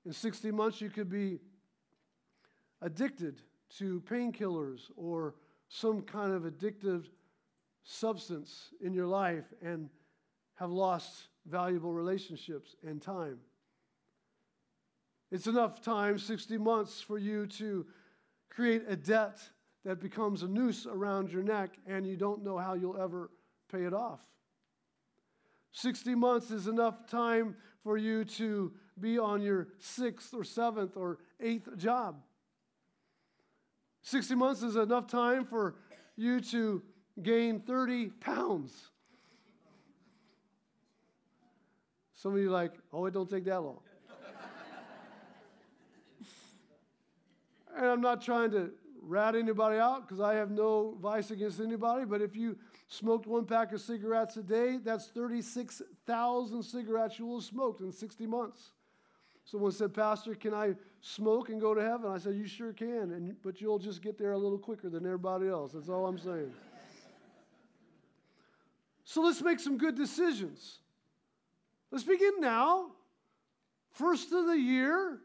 In 0.06 0.12
60 0.12 0.50
months, 0.50 0.80
you 0.80 0.90
could 0.90 1.08
be 1.08 1.40
addicted 2.82 3.40
to 3.78 4.02
painkillers 4.02 4.90
or 4.96 5.34
some 5.68 6.02
kind 6.02 6.32
of 6.32 6.42
addictive 6.42 7.04
substance 7.82 8.70
in 8.80 8.92
your 8.92 9.06
life 9.06 9.44
and 9.62 9.88
have 10.54 10.70
lost 10.70 11.28
valuable 11.46 11.92
relationships 11.92 12.76
and 12.86 13.02
time. 13.02 13.38
It's 15.30 15.46
enough 15.46 15.82
time, 15.82 16.18
60 16.18 16.58
months, 16.58 17.00
for 17.00 17.18
you 17.18 17.46
to 17.46 17.86
create 18.50 18.84
a 18.86 18.94
debt 18.94 19.40
that 19.84 20.00
becomes 20.00 20.42
a 20.42 20.48
noose 20.48 20.86
around 20.86 21.30
your 21.30 21.42
neck 21.42 21.70
and 21.86 22.06
you 22.06 22.16
don't 22.16 22.42
know 22.42 22.58
how 22.58 22.74
you'll 22.74 23.00
ever 23.00 23.30
pay 23.70 23.84
it 23.84 23.92
off. 23.92 24.20
60 25.72 26.14
months 26.14 26.50
is 26.50 26.66
enough 26.66 27.06
time 27.06 27.56
for 27.82 27.98
you 27.98 28.24
to 28.24 28.72
be 28.98 29.18
on 29.18 29.42
your 29.42 29.68
sixth 29.78 30.32
or 30.32 30.44
seventh 30.44 30.96
or 30.96 31.18
eighth 31.40 31.76
job. 31.76 32.16
60 34.02 34.34
months 34.34 34.62
is 34.62 34.76
enough 34.76 35.06
time 35.06 35.44
for 35.44 35.74
you 36.16 36.40
to 36.40 36.82
gain 37.22 37.60
30 37.60 38.06
pounds. 38.20 38.90
Some 42.14 42.34
of 42.34 42.38
you 42.38 42.50
like, 42.50 42.72
oh, 42.92 43.04
it 43.06 43.12
don't 43.12 43.28
take 43.28 43.44
that 43.44 43.60
long. 43.60 43.80
and 47.76 47.86
I'm 47.86 48.00
not 48.00 48.22
trying 48.22 48.50
to 48.52 48.70
rat 49.06 49.34
anybody 49.34 49.78
out 49.78 50.06
because 50.06 50.20
I 50.20 50.34
have 50.34 50.50
no 50.50 50.96
vice 51.00 51.30
against 51.30 51.60
anybody, 51.60 52.04
but 52.04 52.20
if 52.20 52.34
you 52.34 52.56
smoked 52.88 53.26
one 53.26 53.44
pack 53.44 53.72
of 53.72 53.80
cigarettes 53.80 54.36
a 54.36 54.42
day, 54.42 54.78
that's 54.82 55.08
36,000 55.08 56.62
cigarettes 56.62 57.18
you 57.18 57.26
will 57.26 57.40
have 57.40 57.44
smoked 57.44 57.80
in 57.80 57.92
60 57.92 58.26
months. 58.26 58.72
Someone 59.44 59.72
said, 59.72 59.92
Pastor, 59.92 60.34
can 60.34 60.54
I 60.54 60.74
smoke 61.00 61.50
and 61.50 61.60
go 61.60 61.74
to 61.74 61.82
heaven? 61.82 62.10
I 62.10 62.18
said, 62.18 62.34
You 62.34 62.46
sure 62.46 62.72
can, 62.72 63.12
and, 63.12 63.36
but 63.42 63.60
you'll 63.60 63.78
just 63.78 64.02
get 64.02 64.18
there 64.18 64.32
a 64.32 64.38
little 64.38 64.58
quicker 64.58 64.88
than 64.88 65.04
everybody 65.04 65.48
else. 65.48 65.72
That's 65.72 65.90
all 65.90 66.06
I'm 66.06 66.18
saying. 66.18 66.52
so 69.04 69.22
let's 69.22 69.42
make 69.42 69.60
some 69.60 69.76
good 69.76 69.96
decisions. 69.96 70.78
Let's 71.90 72.04
begin 72.04 72.40
now, 72.40 72.92
first 73.92 74.32
of 74.32 74.46
the 74.46 74.58
year, 74.58 75.18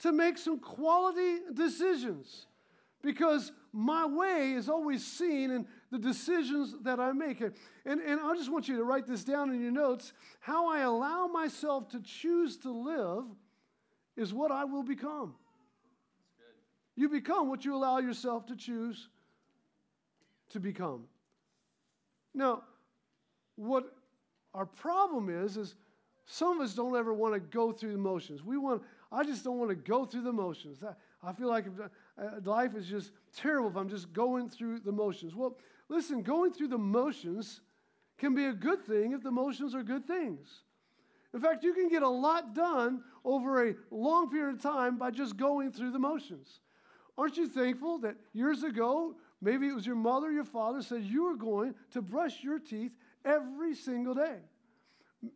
to 0.00 0.12
make 0.12 0.36
some 0.36 0.58
quality 0.58 1.38
decisions 1.54 2.46
because 3.02 3.52
my 3.72 4.06
way 4.06 4.52
is 4.52 4.68
always 4.68 5.04
seen 5.04 5.50
in 5.50 5.66
the 5.90 5.98
decisions 5.98 6.74
that 6.82 7.00
I 7.00 7.12
make. 7.12 7.40
And, 7.40 7.54
and 8.00 8.20
I 8.20 8.34
just 8.34 8.50
want 8.50 8.68
you 8.68 8.76
to 8.76 8.84
write 8.84 9.06
this 9.06 9.24
down 9.24 9.50
in 9.50 9.60
your 9.60 9.72
notes. 9.72 10.12
How 10.40 10.70
I 10.70 10.80
allow 10.80 11.26
myself 11.26 11.88
to 11.90 12.00
choose 12.00 12.56
to 12.58 12.70
live 12.70 13.24
is 14.16 14.32
what 14.32 14.50
I 14.50 14.64
will 14.64 14.82
become. 14.82 15.34
You 16.94 17.08
become 17.08 17.48
what 17.48 17.64
you 17.64 17.74
allow 17.74 17.98
yourself 17.98 18.46
to 18.46 18.56
choose 18.56 19.08
to 20.50 20.60
become. 20.60 21.04
Now, 22.34 22.62
what 23.56 23.84
our 24.54 24.66
problem 24.66 25.28
is, 25.28 25.56
is 25.56 25.74
some 26.26 26.60
of 26.60 26.64
us 26.64 26.74
don't 26.74 26.96
ever 26.96 27.12
want 27.12 27.34
to 27.34 27.40
go 27.40 27.72
through 27.72 27.92
the 27.92 27.98
motions. 27.98 28.42
We 28.42 28.58
want, 28.58 28.82
I 29.10 29.24
just 29.24 29.44
don't 29.44 29.58
want 29.58 29.70
to 29.70 29.74
go 29.74 30.04
through 30.04 30.22
the 30.22 30.32
motions. 30.32 30.78
I, 30.82 31.28
I 31.28 31.32
feel 31.32 31.48
like 31.48 31.64
uh, 32.20 32.40
life 32.44 32.74
is 32.74 32.86
just 32.86 33.12
terrible 33.34 33.70
if 33.70 33.76
I'm 33.76 33.88
just 33.88 34.12
going 34.12 34.48
through 34.48 34.80
the 34.80 34.92
motions. 34.92 35.34
Well, 35.34 35.56
listen, 35.88 36.22
going 36.22 36.52
through 36.52 36.68
the 36.68 36.78
motions 36.78 37.60
can 38.18 38.34
be 38.34 38.44
a 38.44 38.52
good 38.52 38.84
thing 38.84 39.12
if 39.12 39.22
the 39.22 39.30
motions 39.30 39.74
are 39.74 39.82
good 39.82 40.06
things. 40.06 40.62
In 41.34 41.40
fact, 41.40 41.64
you 41.64 41.72
can 41.72 41.88
get 41.88 42.02
a 42.02 42.08
lot 42.08 42.54
done 42.54 43.02
over 43.24 43.68
a 43.68 43.74
long 43.90 44.30
period 44.30 44.56
of 44.56 44.62
time 44.62 44.98
by 44.98 45.10
just 45.10 45.36
going 45.36 45.72
through 45.72 45.92
the 45.92 45.98
motions. 45.98 46.60
Aren't 47.16 47.36
you 47.36 47.48
thankful 47.48 47.98
that 48.00 48.16
years 48.32 48.62
ago, 48.62 49.16
maybe 49.40 49.68
it 49.68 49.74
was 49.74 49.86
your 49.86 49.96
mother, 49.96 50.30
your 50.30 50.44
father 50.44 50.82
said 50.82 51.04
you 51.04 51.24
were 51.24 51.36
going 51.36 51.74
to 51.92 52.02
brush 52.02 52.42
your 52.42 52.58
teeth 52.58 52.92
every 53.24 53.74
single 53.74 54.14
day? 54.14 54.38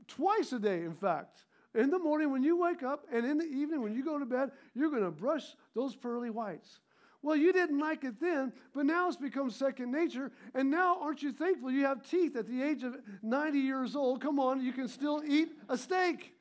Twice 0.06 0.52
a 0.52 0.59
day, 0.59 0.83
in 0.83 0.95
fact. 0.95 1.46
In 1.76 1.90
the 1.90 1.99
morning 1.99 2.33
when 2.33 2.42
you 2.42 2.56
wake 2.56 2.83
up, 2.83 3.04
and 3.12 3.26
in 3.26 3.37
the 3.37 3.45
evening 3.45 3.83
when 3.83 3.95
you 3.95 4.02
go 4.02 4.18
to 4.18 4.25
bed, 4.25 4.50
you're 4.75 4.90
going 4.90 5.04
to 5.04 5.11
brush 5.11 5.45
those 5.75 5.95
pearly 5.95 6.30
whites. 6.30 6.80
Well, 7.23 7.37
you 7.37 7.52
didn't 7.52 7.78
like 7.78 8.04
it 8.04 8.18
then, 8.21 8.52
but 8.75 8.87
now 8.87 9.09
it's 9.09 9.16
become 9.16 9.50
second 9.50 9.92
nature. 9.92 10.30
And 10.54 10.71
now, 10.71 10.99
aren't 11.00 11.23
you 11.23 11.33
thankful 11.33 11.71
you 11.71 11.85
have 11.85 12.09
teeth 12.09 12.37
at 12.37 12.47
the 12.47 12.62
age 12.62 12.83
of 12.83 12.97
90 13.23 13.59
years 13.59 13.95
old? 13.95 14.23
Come 14.23 14.38
on, 14.38 14.64
you 14.64 14.73
can 14.73 14.88
still 14.88 15.23
eat 15.26 15.50
a 15.68 15.76
steak. 15.76 16.33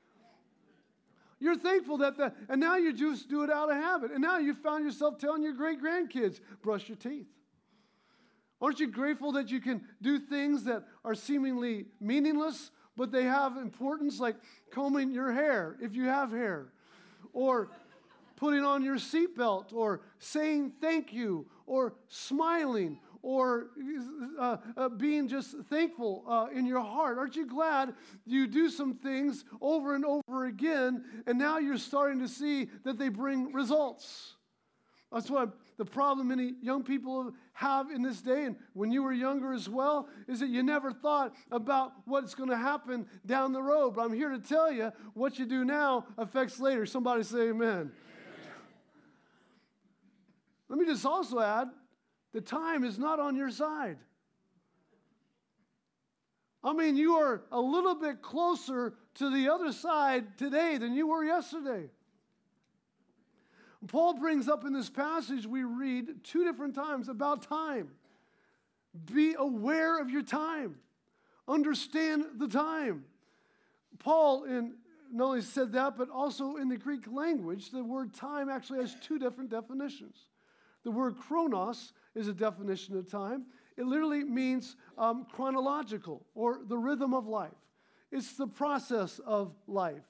You're 1.39 1.57
thankful 1.57 1.97
that 1.97 2.17
the, 2.17 2.33
and 2.47 2.61
now 2.61 2.77
you 2.77 2.93
just 2.93 3.27
do 3.29 3.43
it 3.43 3.49
out 3.49 3.69
of 3.69 3.75
habit. 3.75 4.11
And 4.11 4.21
now 4.21 4.37
you 4.37 4.53
found 4.53 4.85
yourself 4.85 5.17
telling 5.17 5.43
your 5.43 5.53
great 5.53 5.81
grandkids, 5.81 6.39
brush 6.61 6.87
your 6.87 6.97
teeth. 6.97 7.27
Aren't 8.61 8.79
you 8.79 8.87
grateful 8.87 9.33
that 9.33 9.51
you 9.51 9.59
can 9.59 9.81
do 10.01 10.17
things 10.17 10.63
that 10.63 10.85
are 11.03 11.13
seemingly 11.13 11.87
meaningless, 11.99 12.71
but 12.95 13.11
they 13.11 13.23
have 13.23 13.57
importance, 13.57 14.19
like 14.19 14.35
combing 14.71 15.11
your 15.11 15.31
hair 15.31 15.77
if 15.81 15.95
you 15.95 16.05
have 16.05 16.31
hair, 16.31 16.67
or 17.33 17.69
putting 18.35 18.63
on 18.63 18.83
your 18.83 18.97
seatbelt, 18.97 19.73
or 19.73 20.01
saying 20.19 20.73
thank 20.81 21.13
you, 21.13 21.45
or 21.65 21.93
smiling, 22.07 22.99
or 23.21 23.67
uh, 24.39 24.57
uh, 24.77 24.89
being 24.89 25.27
just 25.27 25.55
thankful 25.69 26.23
uh, 26.27 26.47
in 26.53 26.65
your 26.65 26.81
heart. 26.81 27.17
Aren't 27.17 27.35
you 27.35 27.47
glad 27.47 27.93
you 28.25 28.45
do 28.45 28.69
some 28.69 28.93
things 28.93 29.45
over 29.61 29.95
and 29.95 30.05
over 30.05 30.45
again, 30.45 31.03
and 31.25 31.37
now 31.37 31.57
you're 31.57 31.77
starting 31.77 32.19
to 32.19 32.27
see 32.27 32.69
that 32.83 32.99
they 32.99 33.09
bring 33.09 33.51
results? 33.51 34.35
That's 35.11 35.29
what 35.29 35.57
the 35.77 35.86
problem 35.86 36.29
many 36.29 36.53
young 36.62 36.84
people 36.84 37.34
have 37.53 37.91
in 37.91 38.01
this 38.01 38.22
day, 38.22 38.46
and 38.46 38.55
when 38.74 38.91
you 38.91 39.03
were 39.03 39.13
younger 39.13 39.53
as 39.53 39.70
well, 39.70 40.08
is 40.27 40.39
that 40.39 40.50
you 40.50 40.63
never 40.63 40.91
thought 40.91 41.34
about 41.51 41.94
what's 42.05 42.36
going 42.36 42.50
to 42.50 42.58
happen 42.58 43.08
down 43.25 43.51
the 43.51 43.62
road. 43.62 43.96
But 43.96 44.05
I'm 44.05 44.13
here 44.13 44.29
to 44.29 44.39
tell 44.39 44.72
you 44.72 44.91
what 45.13 45.38
you 45.38 45.46
do 45.46 45.65
now 45.65 46.05
affects 46.17 46.60
later. 46.60 46.86
Somebody 46.86 47.24
say 47.24 47.50
amen. 47.50 47.70
amen. 47.70 47.91
Let 50.70 50.79
me 50.79 50.86
just 50.86 51.05
also 51.05 51.39
add 51.39 51.70
the 52.34 52.41
time 52.41 52.84
is 52.84 52.98
not 52.98 53.20
on 53.20 53.36
your 53.36 53.50
side. 53.50 53.98
I 56.63 56.74
mean, 56.74 56.98
you 56.98 57.15
are 57.15 57.44
a 57.51 57.62
little 57.62 57.96
bit 57.96 58.22
closer 58.22 58.96
to 59.15 59.29
the 59.29 59.50
other 59.50 59.72
side 59.72 60.38
today 60.38 60.77
than 60.77 60.96
you 60.96 61.08
were 61.08 61.24
yesterday. 61.24 61.89
Paul 63.87 64.15
brings 64.15 64.47
up 64.47 64.65
in 64.65 64.73
this 64.73 64.89
passage 64.89 65.45
we 65.45 65.63
read 65.63 66.23
two 66.23 66.43
different 66.43 66.75
times 66.75 67.09
about 67.09 67.43
time. 67.43 67.89
Be 69.11 69.35
aware 69.37 69.99
of 69.99 70.09
your 70.09 70.23
time, 70.23 70.75
understand 71.47 72.25
the 72.37 72.47
time. 72.47 73.05
Paul 73.99 74.45
in, 74.45 74.75
not 75.11 75.25
only 75.25 75.41
said 75.41 75.73
that, 75.73 75.97
but 75.97 76.09
also 76.09 76.55
in 76.55 76.69
the 76.69 76.77
Greek 76.77 77.05
language, 77.11 77.71
the 77.71 77.83
word 77.83 78.13
time 78.13 78.49
actually 78.49 78.79
has 78.79 78.95
two 79.01 79.19
different 79.19 79.49
definitions. 79.49 80.15
The 80.83 80.91
word 80.91 81.17
chronos 81.17 81.93
is 82.13 82.27
a 82.27 82.33
definition 82.33 82.97
of 82.97 83.09
time. 83.09 83.45
It 83.77 83.85
literally 83.85 84.23
means 84.23 84.75
um, 84.97 85.25
chronological 85.31 86.25
or 86.35 86.61
the 86.65 86.77
rhythm 86.77 87.13
of 87.13 87.27
life. 87.27 87.51
It's 88.11 88.33
the 88.33 88.47
process 88.47 89.19
of 89.25 89.53
life, 89.67 90.03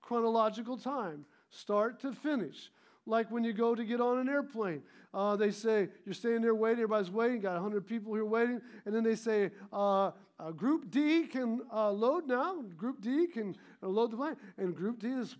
chronological 0.00 0.76
time, 0.76 1.26
start 1.50 2.00
to 2.00 2.12
finish. 2.12 2.70
Like 3.06 3.30
when 3.30 3.44
you 3.44 3.52
go 3.52 3.74
to 3.74 3.84
get 3.84 4.00
on 4.00 4.18
an 4.18 4.28
airplane. 4.28 4.82
Uh, 5.14 5.36
they 5.36 5.50
say, 5.50 5.88
you're 6.06 6.14
standing 6.14 6.40
there 6.40 6.54
waiting, 6.54 6.82
everybody's 6.82 7.10
waiting, 7.10 7.40
got 7.40 7.54
100 7.54 7.86
people 7.86 8.14
here 8.14 8.24
waiting, 8.24 8.60
and 8.86 8.94
then 8.94 9.02
they 9.02 9.14
say, 9.14 9.50
uh, 9.72 10.10
uh, 10.42 10.50
Group 10.50 10.90
D 10.90 11.26
can 11.26 11.60
uh, 11.72 11.90
load 11.90 12.26
now. 12.26 12.62
Group 12.76 13.00
D 13.00 13.26
can 13.28 13.54
uh, 13.82 13.86
load 13.86 14.10
the 14.10 14.16
plane. 14.16 14.36
And 14.58 14.74
Group 14.74 14.98
D 14.98 15.08
is 15.08 15.36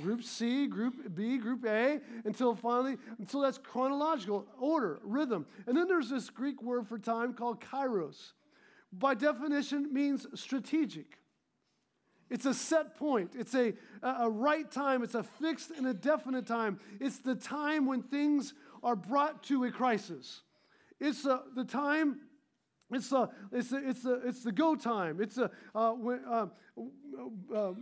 Group 0.00 0.22
C, 0.22 0.68
Group 0.68 1.14
B, 1.14 1.38
Group 1.38 1.64
A, 1.66 2.00
until 2.24 2.54
finally, 2.54 2.96
until 3.18 3.40
that's 3.40 3.58
chronological 3.58 4.46
order, 4.60 5.00
rhythm. 5.02 5.46
And 5.66 5.76
then 5.76 5.88
there's 5.88 6.08
this 6.08 6.30
Greek 6.30 6.62
word 6.62 6.86
for 6.86 6.98
time 6.98 7.34
called 7.34 7.60
kairos. 7.60 8.32
By 8.92 9.14
definition, 9.14 9.92
means 9.92 10.26
strategic. 10.34 11.18
It's 12.30 12.46
a 12.46 12.54
set 12.54 12.96
point. 12.96 13.32
It's 13.38 13.54
a, 13.54 13.74
a 14.02 14.30
right 14.30 14.70
time. 14.70 15.02
It's 15.02 15.14
a 15.14 15.22
fixed 15.22 15.70
and 15.70 15.86
a 15.86 15.94
definite 15.94 16.46
time. 16.46 16.80
It's 17.00 17.18
the 17.18 17.34
time 17.34 17.86
when 17.86 18.02
things 18.02 18.54
are 18.82 18.96
brought 18.96 19.42
to 19.44 19.64
a 19.64 19.70
crisis. 19.70 20.42
It's 21.00 21.26
uh, 21.26 21.40
the 21.54 21.64
time, 21.64 22.20
it's, 22.90 23.12
uh, 23.12 23.26
it's, 23.52 23.72
uh, 23.72 23.80
it's, 23.84 24.06
uh, 24.06 24.20
it's 24.24 24.42
the 24.42 24.52
go 24.52 24.74
time. 24.74 25.20
It's 25.20 25.38
a, 25.38 25.50
uh, 25.74 25.92
when, 25.92 26.20
uh, 26.24 26.46
uh, 27.54 27.72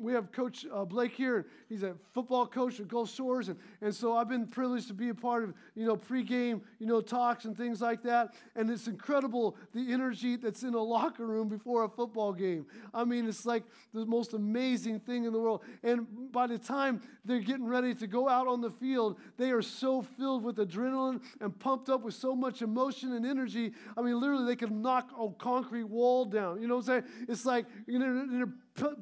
we 0.00 0.12
have 0.12 0.32
Coach 0.32 0.66
uh, 0.72 0.84
Blake 0.84 1.12
here. 1.12 1.46
He's 1.68 1.82
a 1.82 1.94
football 2.12 2.46
coach 2.46 2.80
at 2.80 2.88
Gulf 2.88 3.12
Shores, 3.12 3.48
and, 3.48 3.58
and 3.80 3.94
so 3.94 4.16
I've 4.16 4.28
been 4.28 4.46
privileged 4.46 4.88
to 4.88 4.94
be 4.94 5.08
a 5.08 5.14
part 5.14 5.44
of 5.44 5.54
you 5.74 5.86
know 5.86 5.96
pregame 5.96 6.60
you 6.78 6.86
know 6.86 7.00
talks 7.00 7.44
and 7.44 7.56
things 7.56 7.80
like 7.80 8.02
that. 8.04 8.34
And 8.56 8.70
it's 8.70 8.86
incredible 8.86 9.56
the 9.74 9.92
energy 9.92 10.36
that's 10.36 10.62
in 10.62 10.74
a 10.74 10.82
locker 10.82 11.26
room 11.26 11.48
before 11.48 11.84
a 11.84 11.88
football 11.88 12.32
game. 12.32 12.66
I 12.94 13.04
mean, 13.04 13.28
it's 13.28 13.44
like 13.44 13.64
the 13.92 14.06
most 14.06 14.34
amazing 14.34 15.00
thing 15.00 15.24
in 15.24 15.32
the 15.32 15.38
world. 15.38 15.62
And 15.82 16.06
by 16.32 16.46
the 16.46 16.58
time 16.58 17.00
they're 17.24 17.40
getting 17.40 17.66
ready 17.66 17.94
to 17.94 18.06
go 18.06 18.28
out 18.28 18.46
on 18.46 18.60
the 18.60 18.70
field, 18.70 19.18
they 19.36 19.50
are 19.50 19.62
so 19.62 20.02
filled 20.02 20.42
with 20.44 20.56
adrenaline 20.56 21.20
and 21.40 21.58
pumped 21.58 21.88
up 21.88 22.02
with 22.02 22.14
so 22.14 22.34
much 22.34 22.62
emotion 22.62 23.12
and 23.14 23.26
energy. 23.26 23.72
I 23.96 24.02
mean, 24.02 24.20
literally, 24.20 24.46
they 24.46 24.56
can 24.56 24.82
knock 24.82 25.10
a 25.18 25.28
concrete 25.30 25.84
wall 25.84 26.24
down. 26.24 26.60
You 26.60 26.68
know 26.68 26.76
what 26.76 26.88
I'm 26.88 27.02
saying? 27.02 27.04
It's 27.28 27.44
like 27.44 27.66
you 27.86 27.98
know, 27.98 28.52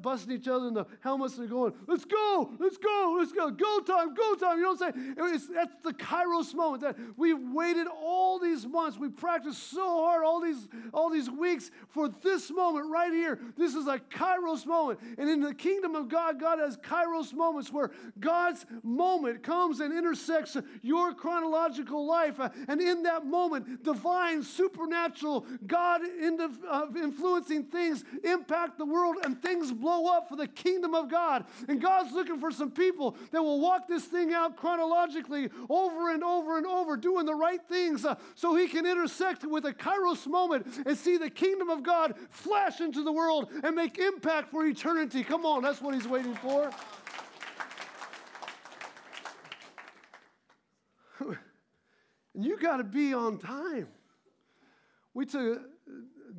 busting 0.01 0.31
each 0.31 0.47
other 0.47 0.67
in 0.67 0.73
the 0.73 0.85
helmets 1.01 1.37
and 1.37 1.49
going, 1.49 1.73
let's 1.87 2.05
go, 2.05 2.51
let's 2.59 2.77
go, 2.77 3.15
let's 3.17 3.31
go, 3.31 3.49
go 3.51 3.79
time, 3.79 4.13
go 4.13 4.35
time. 4.35 4.57
You 4.57 4.63
know 4.63 4.73
what 4.73 4.81
I'm 4.83 4.93
saying? 4.93 5.15
It's, 5.35 5.47
that's 5.47 5.75
the 5.83 5.93
Kairos 5.93 6.53
moment 6.53 6.83
that 6.83 6.97
we've 7.15 7.39
waited 7.53 7.87
all 7.87 8.39
these 8.39 8.65
months. 8.65 8.97
We 8.97 9.09
practiced 9.09 9.71
so 9.71 9.85
hard 10.03 10.23
all 10.23 10.41
these, 10.41 10.67
all 10.93 11.09
these 11.09 11.29
weeks 11.29 11.71
for 11.89 12.09
this 12.09 12.51
moment 12.51 12.89
right 12.89 13.11
here. 13.11 13.39
This 13.57 13.75
is 13.75 13.87
a 13.87 13.99
Kairos 13.99 14.65
moment. 14.65 14.99
And 15.17 15.29
in 15.29 15.41
the 15.41 15.53
kingdom 15.53 15.95
of 15.95 16.09
God, 16.09 16.39
God 16.39 16.59
has 16.59 16.77
Kairos 16.77 17.33
moments 17.33 17.71
where 17.71 17.91
God's 18.19 18.65
moment 18.83 19.43
comes 19.43 19.79
and 19.79 19.97
intersects 19.97 20.57
your 20.81 21.13
chronological 21.13 22.05
life. 22.05 22.39
And 22.67 22.81
in 22.81 23.03
that 23.03 23.25
moment, 23.25 23.83
divine, 23.83 24.43
supernatural, 24.43 25.45
God 25.65 26.01
uh, 26.69 26.85
influencing 26.95 27.63
things 27.65 28.03
impact 28.23 28.77
the 28.77 28.85
world 28.85 29.17
and 29.23 29.41
things 29.41 29.66
things 29.67 29.79
blow 29.79 30.07
up 30.07 30.29
for 30.29 30.35
the 30.35 30.47
kingdom 30.47 30.93
of 30.93 31.09
God. 31.09 31.45
And 31.67 31.81
God's 31.81 32.13
looking 32.13 32.39
for 32.39 32.51
some 32.51 32.71
people 32.71 33.15
that 33.31 33.41
will 33.41 33.59
walk 33.59 33.87
this 33.87 34.05
thing 34.05 34.33
out 34.33 34.57
chronologically 34.57 35.49
over 35.69 36.11
and 36.11 36.23
over 36.23 36.57
and 36.57 36.65
over, 36.65 36.97
doing 36.97 37.25
the 37.25 37.35
right 37.35 37.61
things 37.67 38.05
uh, 38.05 38.15
so 38.35 38.55
he 38.55 38.67
can 38.67 38.85
intersect 38.85 39.43
with 39.43 39.65
a 39.65 39.73
kairos 39.73 40.27
moment 40.27 40.67
and 40.85 40.97
see 40.97 41.17
the 41.17 41.29
kingdom 41.29 41.69
of 41.69 41.83
God 41.83 42.15
flash 42.29 42.81
into 42.81 43.03
the 43.03 43.11
world 43.11 43.49
and 43.63 43.75
make 43.75 43.97
impact 43.97 44.51
for 44.51 44.65
eternity. 44.65 45.23
Come 45.23 45.45
on, 45.45 45.63
that's 45.63 45.81
what 45.81 45.93
he's 45.93 46.07
waiting 46.07 46.35
for. 46.35 46.71
and 51.19 51.37
you 52.45 52.57
got 52.59 52.77
to 52.77 52.83
be 52.83 53.13
on 53.13 53.37
time. 53.37 53.87
We 55.13 55.25
took 55.25 55.61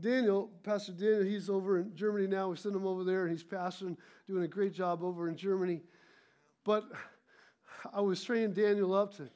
Daniel, 0.01 0.51
Pastor 0.63 0.93
Daniel, 0.93 1.23
he's 1.23 1.51
over 1.51 1.79
in 1.79 1.95
Germany 1.95 2.27
now. 2.27 2.51
We 2.51 2.57
sent 2.57 2.75
him 2.75 2.87
over 2.87 3.05
there, 3.05 3.23
and 3.23 3.31
he's 3.31 3.45
pastoring, 3.45 3.97
doing 4.27 4.45
a 4.45 4.49
great 4.49 4.73
job 4.73 5.03
over 5.03 5.29
in 5.29 5.37
Germany. 5.37 5.81
But 6.65 6.85
I 7.93 8.01
was 8.01 8.23
training 8.23 8.53
Daniel 8.53 8.95
up 8.95 9.17
to, 9.17 9.29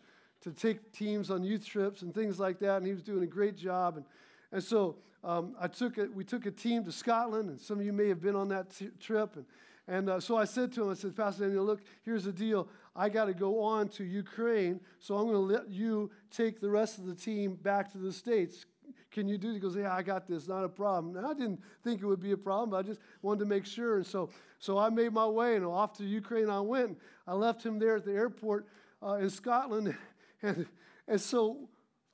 to 0.42 0.52
take 0.52 0.92
teams 0.92 1.30
on 1.30 1.42
youth 1.42 1.66
trips 1.66 2.02
and 2.02 2.14
things 2.14 2.38
like 2.38 2.58
that, 2.60 2.76
and 2.76 2.86
he 2.86 2.92
was 2.92 3.02
doing 3.02 3.22
a 3.22 3.26
great 3.26 3.56
job. 3.56 3.96
And, 3.96 4.06
and 4.52 4.62
so 4.62 4.96
um, 5.24 5.54
I 5.60 5.68
took 5.68 5.98
it, 5.98 6.14
we 6.14 6.24
took 6.24 6.46
a 6.46 6.50
team 6.50 6.84
to 6.84 6.92
Scotland, 6.92 7.48
and 7.48 7.60
some 7.60 7.80
of 7.80 7.86
you 7.86 7.92
may 7.92 8.08
have 8.08 8.20
been 8.20 8.36
on 8.36 8.48
that 8.48 8.70
t- 8.70 8.90
trip. 9.00 9.36
And, 9.36 9.46
and 9.88 10.10
uh, 10.10 10.20
so 10.20 10.36
I 10.36 10.44
said 10.44 10.72
to 10.74 10.84
him, 10.84 10.90
I 10.90 10.94
said, 10.94 11.16
Pastor 11.16 11.44
Daniel, 11.44 11.64
look, 11.64 11.80
here's 12.04 12.24
the 12.24 12.32
deal. 12.32 12.68
I 12.94 13.08
got 13.08 13.24
to 13.24 13.34
go 13.34 13.62
on 13.62 13.88
to 13.90 14.04
Ukraine, 14.04 14.80
so 15.00 15.16
I'm 15.16 15.24
going 15.24 15.34
to 15.34 15.54
let 15.54 15.70
you 15.70 16.10
take 16.30 16.60
the 16.60 16.70
rest 16.70 16.98
of 16.98 17.06
the 17.06 17.14
team 17.14 17.54
back 17.54 17.90
to 17.92 17.98
the 17.98 18.12
States 18.12 18.66
can 19.12 19.28
you 19.28 19.38
do 19.38 19.50
it? 19.50 19.54
He 19.54 19.58
goes, 19.58 19.76
Yeah, 19.76 19.94
I 19.94 20.02
got 20.02 20.26
this, 20.26 20.48
not 20.48 20.64
a 20.64 20.68
problem. 20.68 21.16
And 21.16 21.26
I 21.26 21.34
didn't 21.34 21.60
think 21.84 22.02
it 22.02 22.06
would 22.06 22.20
be 22.20 22.32
a 22.32 22.36
problem, 22.36 22.78
I 22.78 22.82
just 22.82 23.00
wanted 23.20 23.40
to 23.40 23.46
make 23.46 23.66
sure. 23.66 23.96
And 23.96 24.06
so, 24.06 24.30
so 24.58 24.78
I 24.78 24.88
made 24.88 25.12
my 25.12 25.26
way 25.26 25.56
and 25.56 25.64
off 25.64 25.92
to 25.98 26.04
Ukraine 26.04 26.48
I 26.48 26.60
went. 26.60 26.98
I 27.26 27.34
left 27.34 27.64
him 27.64 27.78
there 27.78 27.96
at 27.96 28.04
the 28.04 28.12
airport 28.12 28.66
uh, 29.02 29.14
in 29.14 29.30
Scotland. 29.30 29.94
And, 30.44 30.66
and 31.06 31.20
so, 31.20 31.68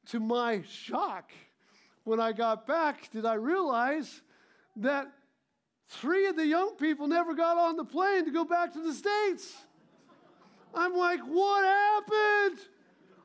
to 0.09 0.21
my 0.21 0.61
shock, 0.69 1.33
when 2.05 2.21
I 2.21 2.33
got 2.33 2.67
back, 2.67 3.11
did 3.11 3.25
I 3.25 3.35
realize 3.35 4.21
that 4.77 5.11
three 5.89 6.27
of 6.27 6.37
the 6.37 6.47
young 6.47 6.77
people 6.77 7.07
never 7.07 7.35
got 7.35 7.57
on 7.57 7.77
the 7.77 7.85
plane 7.85 8.25
to 8.27 8.31
go 8.31 8.45
back 8.45 8.73
to 8.75 8.83
the 8.83 8.93
States. 8.93 9.57
I'm 10.75 10.95
like, 10.95 11.21
what 11.21 11.65
happened? 11.65 12.59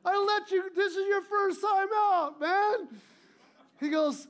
I 0.04 0.16
let 0.16 0.50
you, 0.50 0.70
this 0.74 0.92
is 0.96 1.06
your 1.06 1.22
first 1.22 1.60
time 1.60 1.88
out, 1.94 2.40
man. 2.40 2.88
He 3.80 3.88
goes, 3.88 4.28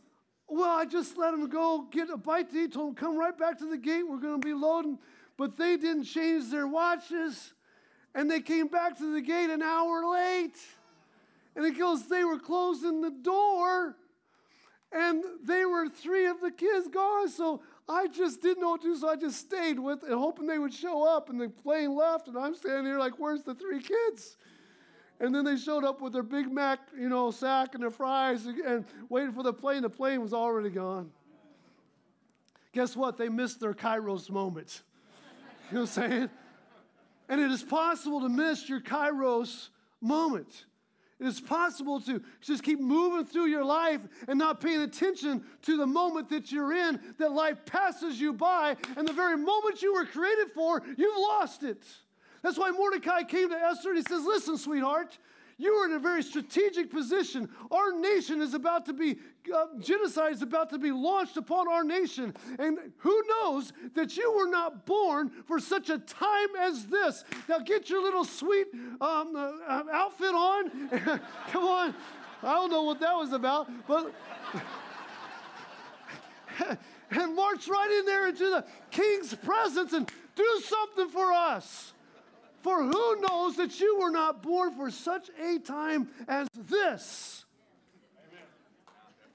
Well, 0.48 0.78
I 0.78 0.84
just 0.84 1.16
let 1.18 1.34
him 1.34 1.48
go 1.48 1.86
get 1.90 2.10
a 2.10 2.16
bite 2.16 2.50
to 2.50 2.56
eat, 2.56 2.72
told 2.72 2.90
him, 2.90 2.94
Come 2.94 3.16
right 3.16 3.36
back 3.36 3.58
to 3.58 3.68
the 3.68 3.78
gate. 3.78 4.02
We're 4.08 4.18
going 4.18 4.40
to 4.40 4.46
be 4.46 4.54
loading. 4.54 4.98
But 5.36 5.56
they 5.56 5.76
didn't 5.76 6.04
change 6.04 6.50
their 6.50 6.66
watches. 6.66 7.54
And 8.14 8.30
they 8.30 8.40
came 8.40 8.68
back 8.68 8.96
to 8.98 9.12
the 9.12 9.20
gate 9.20 9.50
an 9.50 9.62
hour 9.62 10.06
late. 10.06 10.56
And 11.56 11.64
he 11.64 11.72
goes, 11.72 12.08
They 12.08 12.24
were 12.24 12.38
closing 12.38 13.00
the 13.00 13.10
door. 13.10 13.96
And 14.92 15.24
they 15.42 15.64
were 15.64 15.88
three 15.88 16.26
of 16.26 16.40
the 16.40 16.52
kids 16.52 16.86
gone. 16.88 17.28
So 17.28 17.62
I 17.88 18.06
just 18.06 18.40
didn't 18.40 18.60
know 18.60 18.70
what 18.70 18.82
to 18.82 18.94
do. 18.94 18.96
So 18.96 19.08
I 19.08 19.16
just 19.16 19.40
stayed 19.40 19.78
with 19.80 20.04
it, 20.04 20.12
hoping 20.12 20.46
they 20.46 20.58
would 20.58 20.72
show 20.72 21.04
up. 21.04 21.30
And 21.30 21.40
the 21.40 21.48
plane 21.48 21.94
left. 21.96 22.28
And 22.28 22.38
I'm 22.38 22.54
standing 22.54 22.86
here 22.86 22.98
like, 22.98 23.18
Where's 23.18 23.42
the 23.42 23.54
three 23.54 23.82
kids? 23.82 24.36
And 25.20 25.34
then 25.34 25.44
they 25.44 25.56
showed 25.56 25.84
up 25.84 26.00
with 26.00 26.12
their 26.12 26.22
Big 26.22 26.50
Mac, 26.50 26.80
you 26.98 27.08
know, 27.08 27.30
sack 27.30 27.74
and 27.74 27.82
their 27.82 27.90
fries 27.90 28.46
and 28.46 28.84
waiting 29.08 29.32
for 29.32 29.42
the 29.42 29.52
plane. 29.52 29.82
The 29.82 29.90
plane 29.90 30.20
was 30.20 30.34
already 30.34 30.70
gone. 30.70 31.10
Guess 32.72 32.96
what? 32.96 33.16
They 33.16 33.28
missed 33.28 33.60
their 33.60 33.74
Kairos 33.74 34.30
moment. 34.30 34.82
You 35.70 35.78
know 35.78 35.84
what 35.84 35.96
I'm 35.96 36.10
saying? 36.10 36.30
And 37.30 37.40
it 37.40 37.50
is 37.50 37.62
possible 37.62 38.20
to 38.20 38.28
miss 38.28 38.68
your 38.68 38.80
Kairos 38.80 39.70
moment. 40.02 40.66
It 41.18 41.26
is 41.26 41.40
possible 41.40 42.00
to 42.02 42.22
just 42.42 42.62
keep 42.62 42.80
moving 42.80 43.24
through 43.24 43.46
your 43.46 43.64
life 43.64 44.00
and 44.28 44.38
not 44.38 44.60
paying 44.60 44.82
attention 44.82 45.42
to 45.62 45.76
the 45.76 45.86
moment 45.86 46.28
that 46.28 46.52
you're 46.52 46.72
in, 46.72 47.00
that 47.18 47.32
life 47.32 47.64
passes 47.64 48.20
you 48.20 48.32
by, 48.32 48.76
and 48.96 49.08
the 49.08 49.12
very 49.12 49.36
moment 49.36 49.80
you 49.80 49.94
were 49.94 50.04
created 50.04 50.50
for, 50.52 50.82
you've 50.98 51.16
lost 51.16 51.62
it. 51.62 51.82
That's 52.44 52.58
why 52.58 52.70
Mordecai 52.72 53.22
came 53.22 53.48
to 53.48 53.56
Esther 53.56 53.88
and 53.88 53.96
he 53.96 54.04
says, 54.04 54.22
Listen, 54.22 54.58
sweetheart, 54.58 55.16
you 55.56 55.72
are 55.72 55.86
in 55.86 55.92
a 55.92 55.98
very 55.98 56.22
strategic 56.22 56.90
position. 56.90 57.48
Our 57.70 57.98
nation 57.98 58.42
is 58.42 58.52
about 58.52 58.84
to 58.84 58.92
be, 58.92 59.16
uh, 59.52 59.66
genocide 59.80 60.34
is 60.34 60.42
about 60.42 60.68
to 60.70 60.78
be 60.78 60.90
launched 60.90 61.38
upon 61.38 61.68
our 61.68 61.82
nation. 61.82 62.34
And 62.58 62.78
who 62.98 63.22
knows 63.30 63.72
that 63.94 64.18
you 64.18 64.30
were 64.30 64.46
not 64.46 64.84
born 64.84 65.30
for 65.46 65.58
such 65.58 65.88
a 65.88 65.96
time 65.96 66.48
as 66.60 66.84
this? 66.84 67.24
Now 67.48 67.60
get 67.60 67.88
your 67.88 68.02
little 68.02 68.26
sweet 68.26 68.66
um, 69.00 69.34
uh, 69.34 69.84
outfit 69.90 70.34
on. 70.34 70.88
Come 71.50 71.64
on. 71.64 71.94
I 72.42 72.52
don't 72.52 72.70
know 72.70 72.82
what 72.82 73.00
that 73.00 73.14
was 73.14 73.32
about, 73.32 73.70
but. 73.88 74.12
and 77.10 77.34
march 77.34 77.66
right 77.68 77.90
in 77.90 78.04
there 78.04 78.28
into 78.28 78.50
the 78.50 78.66
king's 78.90 79.34
presence 79.34 79.94
and 79.94 80.12
do 80.36 80.62
something 80.62 81.08
for 81.08 81.32
us. 81.32 81.93
For 82.64 82.82
who 82.82 83.20
knows 83.20 83.56
that 83.56 83.78
you 83.78 83.98
were 84.00 84.10
not 84.10 84.42
born 84.42 84.74
for 84.74 84.90
such 84.90 85.28
a 85.38 85.58
time 85.58 86.08
as 86.26 86.48
this? 86.56 87.44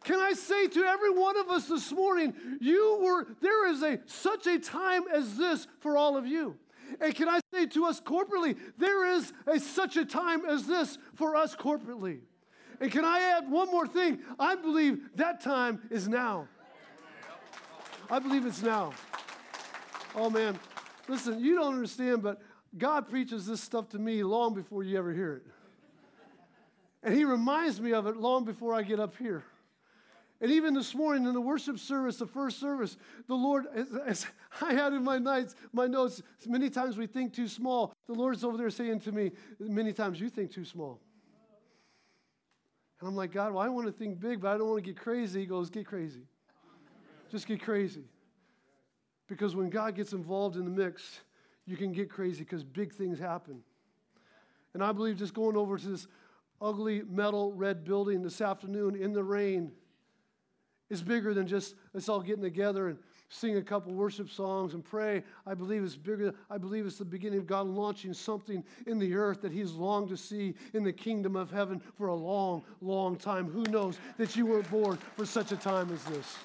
Can 0.03 0.19
I 0.19 0.33
say 0.33 0.67
to 0.67 0.83
every 0.83 1.11
one 1.11 1.37
of 1.37 1.47
us 1.47 1.67
this 1.67 1.91
morning, 1.91 2.33
you 2.59 2.97
were 3.03 3.27
there 3.39 3.67
is 3.67 3.83
a 3.83 3.99
such 4.07 4.47
a 4.47 4.57
time 4.57 5.03
as 5.13 5.37
this 5.37 5.67
for 5.79 5.95
all 5.95 6.17
of 6.17 6.25
you. 6.25 6.57
And 6.99 7.13
can 7.13 7.29
I 7.29 7.39
say 7.53 7.67
to 7.67 7.85
us 7.85 8.01
corporately, 8.01 8.57
there 8.79 9.05
is 9.05 9.31
a 9.45 9.59
such 9.59 9.95
a 9.95 10.05
time 10.05 10.43
as 10.45 10.65
this 10.65 10.97
for 11.13 11.35
us 11.35 11.55
corporately. 11.55 12.21
And 12.81 12.91
can 12.91 13.05
I 13.05 13.19
add 13.37 13.51
one 13.51 13.69
more 13.69 13.85
thing? 13.85 14.21
I 14.39 14.55
believe 14.55 15.01
that 15.17 15.39
time 15.39 15.83
is 15.91 16.07
now. 16.07 16.47
I 18.09 18.17
believe 18.17 18.47
it's 18.47 18.63
now. 18.63 18.93
Oh 20.15 20.31
man, 20.31 20.57
listen, 21.07 21.39
you 21.39 21.53
don't 21.53 21.75
understand, 21.75 22.23
but 22.23 22.41
God 22.77 23.09
preaches 23.09 23.45
this 23.45 23.61
stuff 23.61 23.89
to 23.89 23.99
me 23.99 24.23
long 24.23 24.53
before 24.53 24.83
you 24.83 24.97
ever 24.97 25.13
hear 25.13 25.35
it. 25.35 25.43
And 27.01 27.15
He 27.15 27.23
reminds 27.23 27.79
me 27.79 27.93
of 27.93 28.07
it 28.07 28.17
long 28.17 28.45
before 28.45 28.73
I 28.73 28.83
get 28.83 28.99
up 28.99 29.15
here. 29.17 29.43
And 30.41 30.51
even 30.51 30.73
this 30.73 30.95
morning 30.95 31.25
in 31.25 31.33
the 31.33 31.41
worship 31.41 31.79
service, 31.79 32.17
the 32.17 32.25
first 32.25 32.59
service, 32.59 32.95
the 33.27 33.35
Lord, 33.35 33.65
as, 33.75 33.87
as, 34.05 34.25
I 34.61 34.73
had 34.73 34.93
in 34.93 35.03
my 35.03 35.17
nights, 35.17 35.55
my 35.73 35.85
notes, 35.85 36.21
many 36.45 36.69
times 36.69 36.97
we 36.97 37.07
think 37.07 37.33
too 37.33 37.47
small. 37.47 37.93
The 38.07 38.13
Lord's 38.13 38.43
over 38.43 38.57
there 38.57 38.69
saying 38.69 39.01
to 39.01 39.11
me, 39.11 39.31
many 39.59 39.91
times 39.91 40.19
you 40.19 40.29
think 40.29 40.53
too 40.53 40.63
small. 40.63 41.01
And 42.99 43.09
I'm 43.09 43.15
like, 43.15 43.31
God, 43.31 43.53
well, 43.53 43.63
I 43.63 43.69
want 43.69 43.87
to 43.87 43.93
think 43.93 44.19
big, 44.19 44.41
but 44.41 44.49
I 44.49 44.57
don't 44.57 44.69
want 44.69 44.83
to 44.83 44.89
get 44.89 44.97
crazy. 44.97 45.41
He 45.41 45.45
goes, 45.45 45.69
get 45.69 45.85
crazy. 45.85 46.23
Just 47.31 47.45
get 47.45 47.61
crazy. 47.61 48.03
Because 49.27 49.55
when 49.55 49.69
God 49.69 49.95
gets 49.95 50.13
involved 50.13 50.55
in 50.55 50.65
the 50.65 50.71
mix, 50.71 51.19
you 51.69 51.77
can 51.77 51.91
get 51.91 52.09
crazy 52.09 52.43
because 52.43 52.63
big 52.63 52.91
things 52.93 53.19
happen. 53.19 53.61
And 54.73 54.83
I 54.83 54.91
believe 54.91 55.17
just 55.17 55.33
going 55.33 55.55
over 55.55 55.77
to 55.77 55.87
this 55.87 56.07
ugly 56.61 57.03
metal 57.07 57.53
red 57.53 57.85
building 57.85 58.23
this 58.23 58.41
afternoon 58.41 58.95
in 58.95 59.13
the 59.13 59.23
rain 59.23 59.71
is 60.89 61.03
bigger 61.03 61.33
than 61.33 61.45
just 61.45 61.75
us 61.95 62.09
all 62.09 62.21
getting 62.21 62.41
together 62.41 62.87
and 62.87 62.97
sing 63.29 63.57
a 63.57 63.61
couple 63.61 63.93
worship 63.93 64.29
songs 64.29 64.73
and 64.73 64.83
pray. 64.83 65.23
I 65.45 65.53
believe 65.53 65.83
it's 65.83 65.95
bigger. 65.95 66.33
I 66.49 66.57
believe 66.57 66.87
it's 66.87 66.97
the 66.97 67.05
beginning 67.05 67.37
of 67.37 67.45
God 67.45 67.67
launching 67.67 68.13
something 68.13 68.63
in 68.87 68.97
the 68.97 69.13
earth 69.13 69.41
that 69.41 69.51
He's 69.51 69.71
longed 69.73 70.09
to 70.09 70.17
see 70.17 70.55
in 70.73 70.83
the 70.83 70.91
kingdom 70.91 71.35
of 71.35 71.51
heaven 71.51 71.79
for 71.95 72.07
a 72.07 72.15
long, 72.15 72.63
long 72.81 73.15
time. 73.15 73.47
Who 73.47 73.63
knows 73.63 73.99
that 74.17 74.35
you 74.35 74.47
weren't 74.47 74.69
born 74.71 74.97
for 75.15 75.27
such 75.27 75.51
a 75.51 75.57
time 75.57 75.91
as 75.93 76.03
this? 76.05 76.37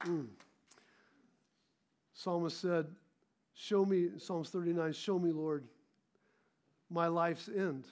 Mm. 0.00 0.26
Psalmist 2.22 2.60
said, 2.60 2.86
Show 3.54 3.84
me, 3.84 4.10
Psalms 4.16 4.48
39, 4.50 4.92
show 4.92 5.18
me, 5.18 5.32
Lord, 5.32 5.64
my 6.88 7.08
life's 7.08 7.48
end 7.48 7.86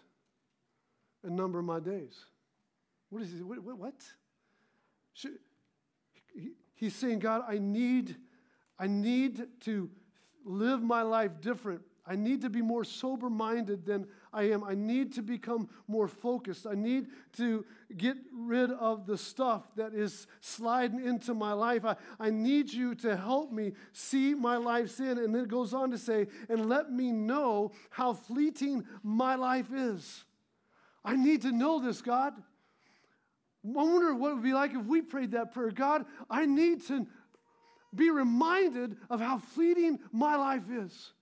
and 1.24 1.36
number 1.36 1.60
my 1.62 1.80
days. 1.80 2.24
What 3.10 3.22
is 3.22 3.32
he? 3.32 3.42
What? 3.42 3.58
what? 3.76 3.94
Should, 5.14 5.32
he, 6.32 6.52
he's 6.74 6.94
saying, 6.94 7.18
God, 7.18 7.42
I 7.48 7.58
need, 7.58 8.16
I 8.78 8.86
need 8.86 9.46
to 9.62 9.90
live 10.44 10.80
my 10.80 11.02
life 11.02 11.32
different. 11.40 11.82
I 12.06 12.14
need 12.14 12.40
to 12.42 12.50
be 12.50 12.62
more 12.62 12.84
sober 12.84 13.28
minded 13.28 13.84
than 13.84 14.06
I 14.32 14.44
am. 14.50 14.62
I 14.62 14.74
need 14.74 15.14
to 15.14 15.22
become 15.22 15.68
more 15.88 16.06
focused. 16.06 16.66
I 16.66 16.74
need 16.74 17.08
to 17.36 17.64
get 17.96 18.16
rid 18.32 18.70
of 18.70 19.06
the 19.06 19.18
stuff 19.18 19.64
that 19.76 19.92
is 19.92 20.26
sliding 20.40 21.04
into 21.04 21.34
my 21.34 21.52
life. 21.52 21.84
I, 21.84 21.96
I 22.18 22.30
need 22.30 22.72
you 22.72 22.94
to 22.96 23.16
help 23.16 23.50
me 23.52 23.72
see 23.92 24.34
my 24.34 24.56
life's 24.56 25.00
in. 25.00 25.18
And 25.18 25.34
then 25.34 25.42
it 25.42 25.48
goes 25.48 25.74
on 25.74 25.90
to 25.90 25.98
say, 25.98 26.28
and 26.48 26.68
let 26.68 26.92
me 26.92 27.10
know 27.10 27.72
how 27.90 28.12
fleeting 28.12 28.84
my 29.02 29.34
life 29.34 29.72
is. 29.72 30.24
I 31.04 31.16
need 31.16 31.42
to 31.42 31.52
know 31.52 31.80
this, 31.80 32.02
God. 32.02 32.34
I 32.36 33.68
wonder 33.68 34.14
what 34.14 34.30
it 34.30 34.34
would 34.34 34.42
be 34.42 34.52
like 34.52 34.74
if 34.74 34.86
we 34.86 35.02
prayed 35.02 35.32
that 35.32 35.52
prayer. 35.52 35.70
God, 35.70 36.06
I 36.30 36.46
need 36.46 36.86
to 36.86 37.06
be 37.94 38.10
reminded 38.10 38.96
of 39.08 39.20
how 39.20 39.38
fleeting 39.38 39.98
my 40.12 40.36
life 40.36 40.70
is. 40.70 41.12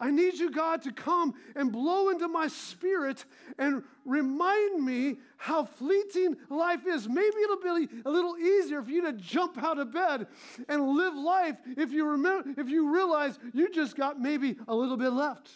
I 0.00 0.10
need 0.10 0.34
you, 0.34 0.50
God, 0.50 0.80
to 0.82 0.92
come 0.92 1.34
and 1.54 1.70
blow 1.70 2.08
into 2.08 2.26
my 2.26 2.48
spirit 2.48 3.26
and 3.58 3.82
remind 4.06 4.82
me 4.82 5.18
how 5.36 5.66
fleeting 5.66 6.36
life 6.48 6.86
is. 6.86 7.06
Maybe 7.06 7.36
it'll 7.44 7.60
be 7.60 7.88
a 8.06 8.10
little 8.10 8.38
easier 8.38 8.82
for 8.82 8.90
you 8.90 9.02
to 9.02 9.12
jump 9.12 9.62
out 9.62 9.78
of 9.78 9.92
bed 9.92 10.26
and 10.68 10.96
live 10.96 11.14
life 11.14 11.56
if 11.76 11.92
you 11.92 12.06
remember, 12.06 12.50
if 12.56 12.70
you 12.70 12.92
realize 12.94 13.38
you 13.52 13.70
just 13.70 13.94
got 13.94 14.18
maybe 14.18 14.56
a 14.68 14.74
little 14.74 14.96
bit 14.96 15.10
left. 15.10 15.50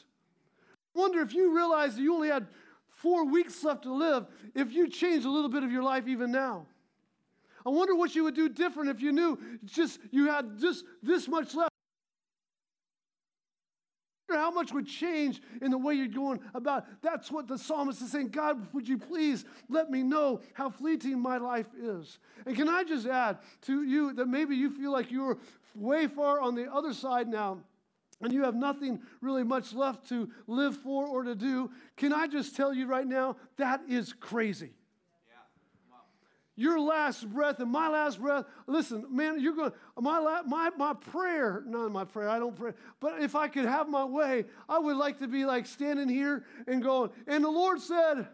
Wonder 0.92 1.22
if 1.22 1.32
you 1.32 1.56
realize 1.56 1.98
you 1.98 2.14
only 2.14 2.28
had 2.28 2.46
four 2.88 3.24
weeks 3.24 3.64
left 3.64 3.84
to 3.84 3.92
live 3.92 4.26
if 4.54 4.72
you 4.72 4.88
changed 4.88 5.26
a 5.26 5.30
little 5.30 5.50
bit 5.50 5.62
of 5.62 5.72
your 5.72 5.82
life 5.82 6.06
even 6.06 6.30
now. 6.30 6.66
I 7.66 7.70
wonder 7.70 7.94
what 7.94 8.14
you 8.14 8.24
would 8.24 8.34
do 8.34 8.50
different 8.50 8.90
if 8.90 9.00
you 9.00 9.10
knew 9.10 9.38
just 9.64 9.98
you 10.10 10.28
had 10.28 10.58
just 10.58 10.84
this 11.02 11.26
much 11.28 11.54
left. 11.54 11.73
How 14.34 14.50
much 14.50 14.72
would 14.72 14.86
change 14.86 15.40
in 15.62 15.70
the 15.70 15.78
way 15.78 15.94
you're 15.94 16.08
going 16.08 16.40
about? 16.54 16.86
That's 17.02 17.30
what 17.30 17.48
the 17.48 17.58
psalmist 17.58 18.02
is 18.02 18.12
saying. 18.12 18.28
God, 18.28 18.66
would 18.72 18.88
you 18.88 18.98
please 18.98 19.44
let 19.68 19.90
me 19.90 20.02
know 20.02 20.40
how 20.54 20.70
fleeting 20.70 21.20
my 21.20 21.38
life 21.38 21.68
is? 21.80 22.18
And 22.46 22.56
can 22.56 22.68
I 22.68 22.84
just 22.84 23.06
add 23.06 23.38
to 23.62 23.82
you 23.82 24.12
that 24.14 24.26
maybe 24.26 24.56
you 24.56 24.70
feel 24.70 24.92
like 24.92 25.10
you're 25.10 25.38
way 25.74 26.06
far 26.06 26.40
on 26.40 26.54
the 26.54 26.72
other 26.72 26.92
side 26.92 27.28
now 27.28 27.58
and 28.20 28.32
you 28.32 28.44
have 28.44 28.54
nothing 28.54 29.00
really 29.20 29.44
much 29.44 29.72
left 29.72 30.08
to 30.08 30.30
live 30.46 30.76
for 30.76 31.06
or 31.06 31.24
to 31.24 31.34
do, 31.34 31.70
can 31.96 32.12
I 32.12 32.26
just 32.26 32.56
tell 32.56 32.72
you 32.72 32.86
right 32.86 33.06
now, 33.06 33.36
that 33.56 33.82
is 33.88 34.12
crazy. 34.12 34.70
Your 36.56 36.78
last 36.78 37.28
breath 37.30 37.58
and 37.58 37.70
my 37.70 37.88
last 37.88 38.20
breath, 38.20 38.44
listen, 38.68 39.04
man, 39.10 39.40
you're 39.40 39.56
going, 39.56 39.72
my, 40.00 40.42
my, 40.46 40.70
my 40.76 40.94
prayer, 40.94 41.64
not 41.66 41.90
my 41.90 42.04
prayer, 42.04 42.28
I 42.28 42.38
don't 42.38 42.54
pray, 42.54 42.72
but 43.00 43.20
if 43.20 43.34
I 43.34 43.48
could 43.48 43.64
have 43.64 43.88
my 43.88 44.04
way, 44.04 44.44
I 44.68 44.78
would 44.78 44.96
like 44.96 45.18
to 45.18 45.26
be 45.26 45.44
like 45.44 45.66
standing 45.66 46.08
here 46.08 46.44
and 46.68 46.80
going, 46.80 47.10
and 47.26 47.42
the 47.42 47.50
Lord 47.50 47.80
said, 47.80 48.28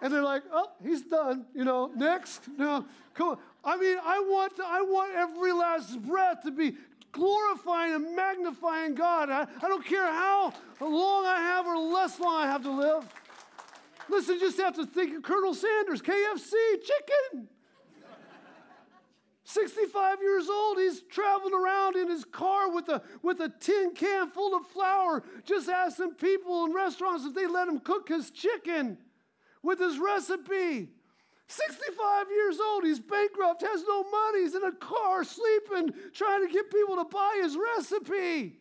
and 0.00 0.12
they're 0.12 0.22
like, 0.22 0.44
oh, 0.52 0.70
he's 0.84 1.02
done, 1.02 1.46
you 1.52 1.64
know, 1.64 1.90
next, 1.96 2.42
no, 2.56 2.84
come 3.14 3.30
on. 3.30 3.38
I 3.64 3.76
mean, 3.76 3.98
I 4.00 4.20
want, 4.20 4.54
to, 4.56 4.62
I 4.64 4.82
want 4.82 5.16
every 5.16 5.50
last 5.50 6.00
breath 6.00 6.42
to 6.44 6.52
be 6.52 6.76
glorifying 7.10 7.94
and 7.94 8.14
magnifying 8.14 8.94
God. 8.94 9.30
I, 9.30 9.42
I 9.42 9.68
don't 9.68 9.84
care 9.84 10.06
how 10.06 10.52
long 10.80 11.26
I 11.26 11.38
have 11.40 11.66
or 11.66 11.76
less 11.76 12.20
long 12.20 12.36
I 12.36 12.46
have 12.46 12.62
to 12.62 12.70
live. 12.70 13.04
Listen, 14.08 14.38
just 14.38 14.58
have 14.58 14.74
to 14.76 14.86
think 14.86 15.16
of 15.16 15.22
Colonel 15.22 15.54
Sanders, 15.54 16.02
KFC, 16.02 16.52
chicken. 16.82 17.48
65 19.44 20.20
years 20.20 20.48
old, 20.50 20.76
he's 20.76 21.00
traveling 21.02 21.54
around 21.54 21.96
in 21.96 22.10
his 22.10 22.22
car 22.22 22.70
with 22.70 22.86
a, 22.90 23.00
with 23.22 23.40
a 23.40 23.48
tin 23.48 23.94
can 23.94 24.28
full 24.30 24.54
of 24.54 24.66
flour, 24.66 25.22
just 25.46 25.70
asking 25.70 26.14
people 26.14 26.66
in 26.66 26.74
restaurants 26.74 27.24
if 27.24 27.34
they 27.34 27.46
let 27.46 27.66
him 27.66 27.80
cook 27.80 28.10
his 28.10 28.30
chicken 28.30 28.98
with 29.62 29.78
his 29.78 29.98
recipe. 29.98 30.90
65 31.46 32.26
years 32.30 32.58
old, 32.60 32.84
he's 32.84 33.00
bankrupt, 33.00 33.62
has 33.62 33.82
no 33.88 34.04
money, 34.10 34.42
he's 34.42 34.54
in 34.54 34.64
a 34.64 34.72
car 34.72 35.24
sleeping, 35.24 35.94
trying 36.12 36.46
to 36.46 36.52
get 36.52 36.70
people 36.70 36.96
to 36.96 37.04
buy 37.04 37.40
his 37.42 37.56
recipe. 37.56 38.58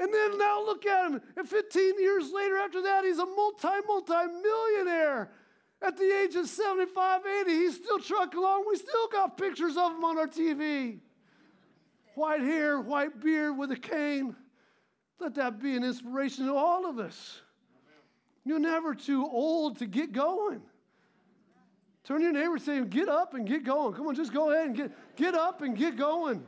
And 0.00 0.12
then 0.12 0.38
now 0.38 0.64
look 0.64 0.86
at 0.86 1.10
him. 1.10 1.20
And 1.36 1.46
15 1.46 2.00
years 2.00 2.32
later, 2.32 2.56
after 2.56 2.80
that, 2.82 3.04
he's 3.04 3.18
a 3.18 3.26
multi, 3.26 3.68
multi 3.86 4.14
millionaire. 4.42 5.30
At 5.82 5.98
the 5.98 6.22
age 6.22 6.34
of 6.36 6.48
75, 6.48 7.20
80, 7.42 7.50
he's 7.50 7.76
still 7.76 7.98
trucking 7.98 8.38
along. 8.38 8.64
We 8.66 8.76
still 8.76 9.08
got 9.08 9.36
pictures 9.36 9.76
of 9.76 9.92
him 9.92 10.04
on 10.04 10.18
our 10.18 10.26
TV. 10.26 11.00
White 12.14 12.40
hair, 12.40 12.80
white 12.80 13.20
beard 13.20 13.58
with 13.58 13.72
a 13.72 13.76
cane. 13.76 14.34
Let 15.18 15.34
that 15.34 15.60
be 15.60 15.76
an 15.76 15.84
inspiration 15.84 16.46
to 16.46 16.54
all 16.54 16.88
of 16.88 16.98
us. 16.98 17.42
You're 18.44 18.58
never 18.58 18.94
too 18.94 19.26
old 19.26 19.78
to 19.78 19.86
get 19.86 20.12
going. 20.12 20.62
Turn 22.04 22.22
your 22.22 22.32
neighbor 22.32 22.54
and 22.54 22.62
say, 22.62 22.82
Get 22.86 23.08
up 23.10 23.34
and 23.34 23.46
get 23.46 23.64
going. 23.64 23.92
Come 23.92 24.06
on, 24.06 24.14
just 24.14 24.32
go 24.32 24.50
ahead 24.50 24.66
and 24.66 24.76
get, 24.76 25.16
get 25.16 25.34
up 25.34 25.60
and 25.60 25.76
get 25.76 25.96
going. 25.96 26.46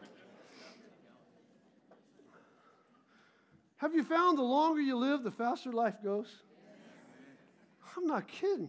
Have 3.83 3.97
you 3.97 4.05
found 4.05 4.38
the 4.38 4.42
longer 4.42 4.81
you 4.81 4.97
live, 4.97 5.25
the 5.25 5.31
faster 5.33 5.73
life 5.73 5.97
goes? 6.05 6.29
I'm 7.97 8.07
not 8.07 8.29
kidding. 8.29 8.68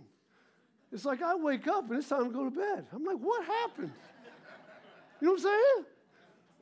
It's 0.91 1.05
like 1.05 1.21
I 1.21 1.35
wake 1.35 1.67
up 1.67 1.87
and 1.87 1.99
it's 1.99 2.09
time 2.09 2.25
to 2.25 2.31
go 2.31 2.45
to 2.45 2.51
bed. 2.51 2.87
I'm 2.91 3.03
like, 3.03 3.17
what 3.17 3.45
happened? 3.45 3.91
You 5.21 5.27
know 5.27 5.33
what 5.33 5.41
I'm 5.41 5.43
saying? 5.43 5.85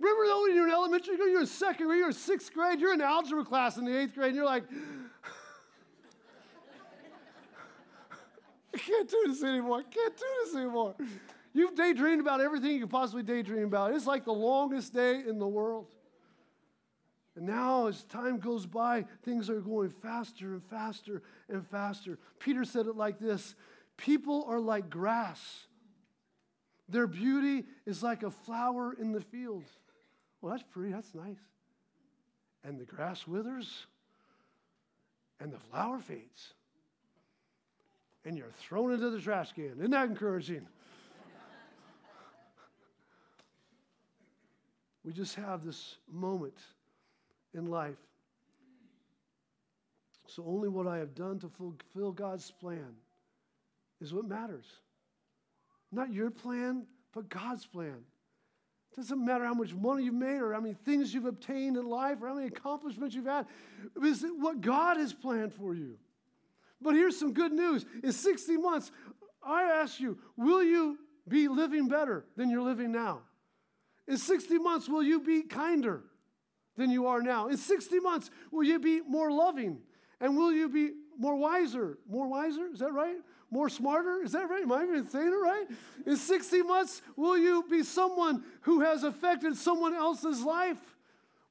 Remember 0.02 0.26
though 0.26 0.42
when 0.42 0.54
you're 0.54 0.68
in 0.68 0.74
elementary, 0.74 1.16
school, 1.16 1.30
you're 1.30 1.40
in 1.40 1.48
second 1.48 1.88
grade, 1.88 2.00
you're 2.00 2.10
in 2.10 2.14
sixth 2.14 2.54
grade, 2.54 2.82
you're 2.82 2.94
in 2.94 3.00
algebra 3.00 3.46
class 3.46 3.78
in 3.78 3.86
the 3.86 3.98
eighth 3.98 4.16
grade, 4.16 4.28
and 4.28 4.36
you're 4.36 4.46
like, 4.46 4.64
I 8.74 8.78
can't 8.78 9.10
do 9.10 9.24
this 9.28 9.44
anymore. 9.44 9.78
I 9.78 9.84
can't 9.84 10.18
do 10.18 10.26
this 10.44 10.56
anymore. 10.56 10.96
You've 11.54 11.76
daydreamed 11.76 12.20
about 12.20 12.42
everything 12.42 12.72
you 12.72 12.82
could 12.82 12.90
possibly 12.90 13.24
daydream 13.24 13.64
about. 13.64 13.94
It's 13.94 14.08
like 14.08 14.26
the 14.26 14.34
longest 14.34 14.94
day 14.94 15.22
in 15.26 15.40
the 15.40 15.48
world. 15.48 15.88
And 17.36 17.46
now, 17.46 17.88
as 17.88 18.04
time 18.04 18.40
goes 18.40 18.66
by, 18.66 19.06
things 19.24 19.50
are 19.50 19.62
going 19.62 19.90
faster 19.90 20.54
and 20.54 20.64
faster 20.64 21.24
and 21.48 21.66
faster. 21.66 22.20
Peter 22.40 22.66
said 22.66 22.88
it 22.88 22.96
like 22.96 23.20
this 23.20 23.56
People 23.98 24.46
are 24.48 24.60
like 24.60 24.90
grass, 24.90 25.68
their 26.90 27.08
beauty 27.08 27.66
is 27.86 28.04
like 28.04 28.24
a 28.24 28.32
flower 28.32 28.94
in 28.94 29.12
the 29.12 29.22
field. 29.22 29.64
Well, 30.42 30.52
that's 30.52 30.64
pretty, 30.72 30.92
that's 30.92 31.14
nice. 31.14 31.38
And 32.64 32.80
the 32.80 32.86
grass 32.86 33.28
withers, 33.28 33.86
and 35.40 35.54
the 35.54 35.60
flower 35.60 36.00
fades 36.00 36.54
and 38.26 38.38
you're 38.38 38.52
thrown 38.58 38.92
into 38.92 39.10
the 39.10 39.20
trash 39.20 39.52
can. 39.54 39.78
Isn't 39.80 39.92
that 39.92 40.08
encouraging? 40.08 40.68
We 45.04 45.14
just 45.14 45.34
have 45.34 45.66
this 45.66 45.96
moment 46.08 46.54
in 47.54 47.66
life. 47.66 47.98
So 50.28 50.46
only 50.48 50.70
what 50.70 50.88
I 50.88 50.98
have 50.98 51.14
done 51.14 51.40
to 51.40 51.50
fulfill 51.50 52.12
God's 52.12 52.50
plan 52.52 52.96
is 54.00 54.14
what 54.14 54.28
matters. 54.28 54.66
Not 55.92 56.14
your 56.14 56.32
plan, 56.32 56.86
but 57.14 57.28
God's 57.30 57.66
plan. 57.66 57.98
It 58.92 58.96
doesn't 58.96 59.24
matter 59.24 59.46
how 59.46 59.54
much 59.54 59.74
money 59.74 60.04
you've 60.04 60.14
made 60.14 60.42
or 60.42 60.54
how 60.54 60.62
many 60.62 60.74
things 60.74 61.14
you've 61.14 61.26
obtained 61.26 61.78
in 61.78 61.86
life 61.86 62.18
or 62.22 62.30
how 62.30 62.36
many 62.36 62.48
accomplishments 62.48 63.16
you've 63.16 63.26
had. 63.26 63.46
It's 64.02 64.24
what 64.38 64.62
God 64.62 64.98
has 64.98 65.14
planned 65.14 65.54
for 65.54 65.74
you. 65.74 65.98
But 66.82 66.96
here's 66.96 67.18
some 67.18 67.34
good 67.34 67.52
news. 67.52 67.86
In 68.04 68.12
60 68.12 68.58
months, 68.58 68.92
I 69.44 69.64
ask 69.64 70.00
you, 70.00 70.18
will 70.38 70.64
you 70.64 70.98
be 71.28 71.48
living 71.48 71.88
better 71.88 72.26
than 72.36 72.50
you're 72.50 72.62
living 72.62 72.92
now? 72.92 73.22
In 74.08 74.18
60 74.18 74.58
months, 74.58 74.90
will 74.90 75.04
you 75.04 75.22
be 75.22 75.44
kinder 75.44 76.04
than 76.78 76.90
you 76.90 77.08
are 77.08 77.22
now? 77.22 77.48
In 77.48 77.58
60 77.58 78.00
months, 78.00 78.30
will 78.52 78.64
you 78.64 78.80
be 78.80 79.02
more 79.02 79.32
loving? 79.32 79.80
And 80.20 80.38
will 80.38 80.52
you 80.52 80.70
be 80.70 80.92
more 81.18 81.36
wiser? 81.36 81.98
More 82.10 82.28
wiser? 82.28 82.68
Is 82.74 82.80
that 82.80 82.94
right? 82.94 83.18
More 83.50 83.70
smarter? 83.70 84.24
Is 84.24 84.32
that 84.32 84.50
right? 84.50 84.64
Am 84.64 84.72
I 84.72 84.84
even 84.84 85.08
saying 85.10 85.28
it 85.28 85.32
right? 85.32 85.66
In 86.06 86.16
60 86.16 86.62
months, 86.62 87.02
will 87.16 87.38
you 87.38 87.66
be 87.70 87.84
someone 87.84 88.44
who 88.62 88.82
has 88.82 89.04
affected 89.04 89.58
someone 89.58 89.94
else's 89.94 90.42
life? 90.42 90.80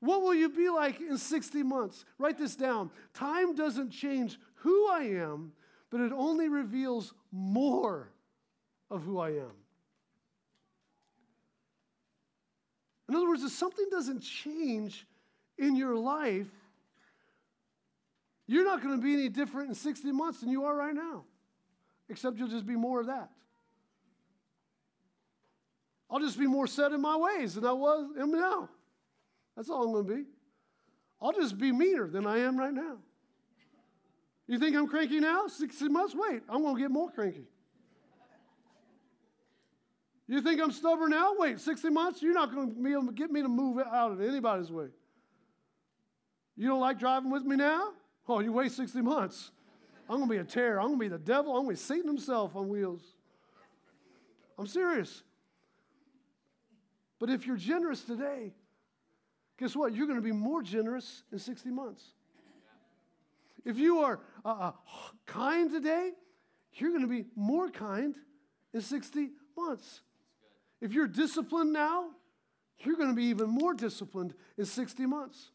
What 0.01 0.23
will 0.23 0.35
you 0.35 0.49
be 0.49 0.71
like 0.71 1.01
in 1.01 1.19
60 1.19 1.63
months? 1.63 2.05
Write 2.19 2.39
this 2.39 2.57
down. 2.57 2.91
Time 3.13 3.55
doesn't 3.55 3.91
change 3.91 4.39
who 4.57 4.89
I 4.89 5.03
am, 5.03 5.53
but 5.91 6.01
it 6.01 6.13
only 6.13 6.49
reveals 6.49 7.13
more 7.31 8.11
of 8.91 9.03
who 9.03 9.19
I 9.19 9.31
am. 9.31 9.53
In 13.09 13.17
other 13.17 13.29
words, 13.29 13.43
if 13.43 13.51
something 13.51 13.87
doesn't 13.91 14.21
change 14.21 15.07
in 15.61 15.77
your 15.77 15.95
life, 15.95 16.49
you're 18.47 18.65
not 18.65 18.83
going 18.83 18.97
to 18.99 19.03
be 19.03 19.13
any 19.13 19.29
different 19.29 19.69
in 19.69 19.75
60 19.75 20.11
months 20.11 20.41
than 20.41 20.51
you 20.51 20.65
are 20.65 20.75
right 20.75 20.95
now, 20.95 21.25
except 22.09 22.39
you'll 22.39 22.49
just 22.49 22.67
be 22.67 22.75
more 22.75 23.01
of 23.01 23.07
that. 23.07 23.31
I'll 26.11 26.19
just 26.19 26.39
be 26.39 26.49
more 26.49 26.67
set 26.67 26.91
in 26.91 27.01
my 27.01 27.17
ways 27.17 27.55
than 27.55 27.65
I 27.65 27.73
was 27.73 28.09
am 28.19 28.33
now. 28.33 28.69
That's 29.57 29.71
all 29.71 29.85
I'm 29.85 29.93
going 29.93 30.07
to 30.07 30.15
be. 30.15 30.25
I'll 31.23 31.33
just 31.33 31.59
be 31.59 31.71
meaner 31.71 32.09
than 32.09 32.27
I 32.27 32.39
am 32.39 32.59
right 32.59 32.73
now. 32.73 32.97
You 34.49 34.59
think 34.59 34.75
I'm 34.75 34.89
cranky 34.89 35.21
now? 35.21 35.47
60 35.47 35.89
months? 35.89 36.15
Wait, 36.17 36.43
I'm 36.49 36.63
going 36.63 36.75
to 36.75 36.81
get 36.81 36.91
more 36.91 37.11
cranky. 37.11 37.47
You 40.27 40.41
think 40.41 40.61
I'm 40.61 40.73
stubborn 40.73 41.11
now? 41.11 41.35
Wait, 41.39 41.61
60 41.61 41.91
months? 41.91 42.23
You're 42.23 42.35
not 42.35 42.53
going 42.53 42.75
to 42.75 43.13
get 43.13 43.31
me 43.31 43.43
to 43.43 43.49
move 43.49 43.79
out 43.79 44.11
of 44.13 44.21
anybody's 44.21 44.73
way. 44.73 44.89
You 46.57 46.69
don't 46.69 46.81
like 46.81 46.99
driving 46.99 47.31
with 47.31 47.45
me 47.45 47.57
now? 47.57 47.91
Oh, 48.29 48.41
you 48.41 48.53
wait 48.53 48.73
60 48.73 49.01
months. 49.01 49.51
I'm 50.09 50.17
going 50.17 50.29
to 50.29 50.35
be 50.35 50.41
a 50.41 50.45
terror. 50.45 50.81
I'm 50.81 50.89
going 50.89 50.99
to 50.99 51.05
be 51.05 51.09
the 51.09 51.19
devil. 51.19 51.57
I'm 51.57 51.65
going 51.65 51.77
to 51.77 51.81
be 51.83 51.87
Satan 51.87 52.07
himself 52.07 52.57
on 52.57 52.69
wheels. 52.69 53.03
I'm 54.59 54.67
serious. 54.67 55.23
But 57.19 57.31
if 57.31 57.47
you're 57.47 57.57
generous 57.57 58.03
today, 58.03 58.53
guess 59.59 59.77
what? 59.77 59.95
You're 59.95 60.07
going 60.07 60.19
to 60.19 60.25
be 60.25 60.33
more 60.33 60.63
generous 60.63 61.23
in 61.33 61.39
60 61.39 61.71
months. 61.71 62.03
If 63.65 63.79
you 63.79 64.01
are 64.01 64.21
uh, 64.45 64.49
uh, 64.49 64.73
kind 65.27 65.71
today, 65.71 66.13
you're 66.75 66.91
going 66.91 67.03
to 67.03 67.09
be 67.09 67.27
more 67.37 67.71
kind 67.71 68.15
in 68.73 68.81
60 68.81 69.31
months. 69.57 70.01
If 70.81 70.93
you're 70.93 71.07
disciplined 71.07 71.73
now, 71.73 72.11
you're 72.81 72.97
going 72.97 73.11
to 73.11 73.15
be 73.15 73.25
even 73.25 73.51
more 73.51 73.75
disciplined 73.75 74.35
in 74.57 74.65
60 74.65 75.05
months. 75.07 75.51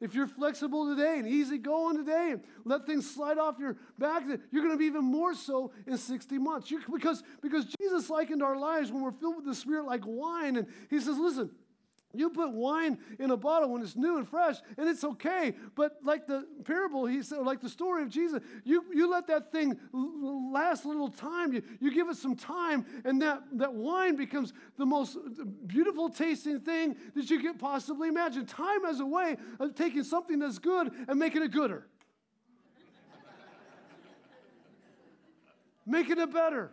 If 0.00 0.14
you're 0.14 0.26
flexible 0.26 0.94
today 0.94 1.18
and 1.18 1.26
easy 1.26 1.56
going 1.56 1.96
today 1.96 2.32
and 2.32 2.42
let 2.64 2.84
things 2.84 3.10
slide 3.10 3.38
off 3.38 3.58
your 3.58 3.78
back, 3.98 4.24
you're 4.50 4.62
going 4.62 4.74
to 4.74 4.78
be 4.78 4.84
even 4.84 5.04
more 5.04 5.34
so 5.34 5.72
in 5.86 5.96
60 5.96 6.36
months. 6.38 6.70
Because, 6.92 7.22
because 7.40 7.66
Jesus 7.80 8.10
likened 8.10 8.42
our 8.42 8.58
lives 8.58 8.92
when 8.92 9.02
we're 9.02 9.12
filled 9.12 9.36
with 9.36 9.46
the 9.46 9.54
Spirit 9.54 9.86
like 9.86 10.02
wine. 10.04 10.56
And 10.56 10.66
he 10.90 11.00
says, 11.00 11.16
listen, 11.16 11.50
you 12.18 12.30
put 12.30 12.52
wine 12.52 12.98
in 13.18 13.30
a 13.30 13.36
bottle 13.36 13.70
when 13.70 13.82
it's 13.82 13.96
new 13.96 14.18
and 14.18 14.28
fresh, 14.28 14.56
and 14.76 14.88
it's 14.88 15.04
okay. 15.04 15.54
But 15.74 15.98
like 16.02 16.26
the 16.26 16.46
parable, 16.64 17.06
he 17.06 17.22
said, 17.22 17.40
like 17.40 17.60
the 17.60 17.68
story 17.68 18.02
of 18.02 18.10
Jesus, 18.10 18.42
you, 18.64 18.84
you 18.92 19.10
let 19.10 19.26
that 19.28 19.52
thing 19.52 19.78
last 19.92 20.84
a 20.84 20.88
little 20.88 21.10
time. 21.10 21.52
You, 21.52 21.62
you 21.80 21.92
give 21.92 22.08
it 22.08 22.16
some 22.16 22.36
time, 22.36 22.86
and 23.04 23.20
that, 23.22 23.42
that 23.52 23.74
wine 23.74 24.16
becomes 24.16 24.52
the 24.76 24.86
most 24.86 25.16
beautiful 25.66 26.08
tasting 26.08 26.60
thing 26.60 26.96
that 27.14 27.30
you 27.30 27.40
could 27.40 27.58
possibly 27.58 28.08
imagine. 28.08 28.46
Time 28.46 28.84
as 28.84 29.00
a 29.00 29.06
way 29.06 29.36
of 29.60 29.74
taking 29.74 30.04
something 30.04 30.38
that's 30.38 30.58
good 30.58 30.92
and 31.08 31.18
making 31.18 31.42
it 31.42 31.52
gooder. 31.52 31.86
making 35.86 36.18
it 36.18 36.32
better. 36.32 36.72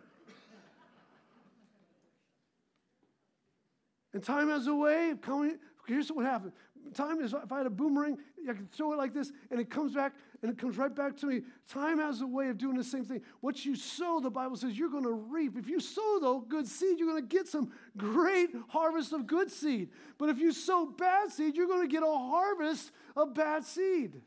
And 4.14 4.22
time 4.22 4.48
has 4.48 4.68
a 4.68 4.74
way 4.74 5.10
of 5.10 5.20
coming. 5.20 5.58
Here's 5.86 6.08
what 6.10 6.24
happened. 6.24 6.52
Time 6.94 7.20
is, 7.20 7.34
if 7.34 7.50
I 7.50 7.58
had 7.58 7.66
a 7.66 7.70
boomerang, 7.70 8.18
I 8.48 8.52
could 8.52 8.70
throw 8.70 8.92
it 8.92 8.96
like 8.96 9.12
this, 9.12 9.32
and 9.50 9.58
it 9.58 9.70
comes 9.70 9.94
back, 9.94 10.12
and 10.42 10.52
it 10.52 10.58
comes 10.58 10.76
right 10.76 10.94
back 10.94 11.16
to 11.18 11.26
me. 11.26 11.40
Time 11.66 11.98
has 11.98 12.20
a 12.20 12.26
way 12.26 12.48
of 12.48 12.58
doing 12.58 12.76
the 12.76 12.84
same 12.84 13.04
thing. 13.04 13.22
What 13.40 13.64
you 13.64 13.74
sow, 13.74 14.20
the 14.20 14.30
Bible 14.30 14.56
says, 14.56 14.78
you're 14.78 14.90
going 14.90 15.04
to 15.04 15.12
reap. 15.12 15.56
If 15.56 15.68
you 15.68 15.80
sow, 15.80 16.18
though, 16.20 16.40
good 16.40 16.68
seed, 16.68 16.98
you're 16.98 17.08
going 17.08 17.22
to 17.22 17.36
get 17.36 17.48
some 17.48 17.72
great 17.96 18.50
harvest 18.68 19.12
of 19.12 19.26
good 19.26 19.50
seed. 19.50 19.88
But 20.18 20.28
if 20.28 20.38
you 20.38 20.52
sow 20.52 20.86
bad 20.86 21.32
seed, 21.32 21.56
you're 21.56 21.66
going 21.66 21.88
to 21.88 21.92
get 21.92 22.02
a 22.02 22.06
harvest 22.06 22.92
of 23.16 23.34
bad 23.34 23.64
seed. 23.64 24.20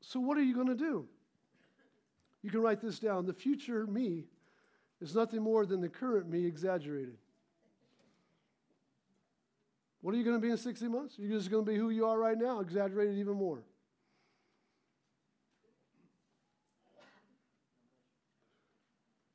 So, 0.00 0.20
what 0.20 0.38
are 0.38 0.42
you 0.42 0.54
going 0.54 0.68
to 0.68 0.76
do? 0.76 1.08
You 2.42 2.50
can 2.50 2.60
write 2.60 2.80
this 2.80 2.98
down. 2.98 3.26
The 3.26 3.34
future 3.34 3.86
me 3.86 4.26
is 5.00 5.14
nothing 5.14 5.42
more 5.42 5.66
than 5.66 5.80
the 5.80 5.88
current 5.88 6.28
me 6.28 6.46
exaggerated. 6.46 7.16
What 10.08 10.14
are 10.14 10.18
you 10.20 10.24
going 10.24 10.40
to 10.40 10.40
be 10.40 10.50
in 10.50 10.56
60 10.56 10.88
months? 10.88 11.16
You're 11.18 11.38
just 11.38 11.50
going 11.50 11.66
to 11.66 11.70
be 11.70 11.76
who 11.76 11.90
you 11.90 12.06
are 12.06 12.18
right 12.18 12.38
now, 12.38 12.60
exaggerated 12.60 13.18
even 13.18 13.34
more. 13.34 13.58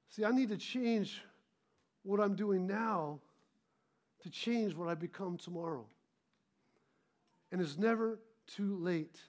See, 0.10 0.26
I 0.26 0.32
need 0.32 0.50
to 0.50 0.58
change 0.58 1.22
what 2.02 2.20
I'm 2.20 2.34
doing 2.34 2.66
now 2.66 3.20
to 4.24 4.32
change 4.32 4.74
what 4.74 4.90
I 4.90 4.96
become 4.96 5.38
tomorrow. 5.38 5.86
And 7.52 7.62
it's 7.62 7.78
never 7.78 8.18
too 8.48 8.76
late 8.78 9.20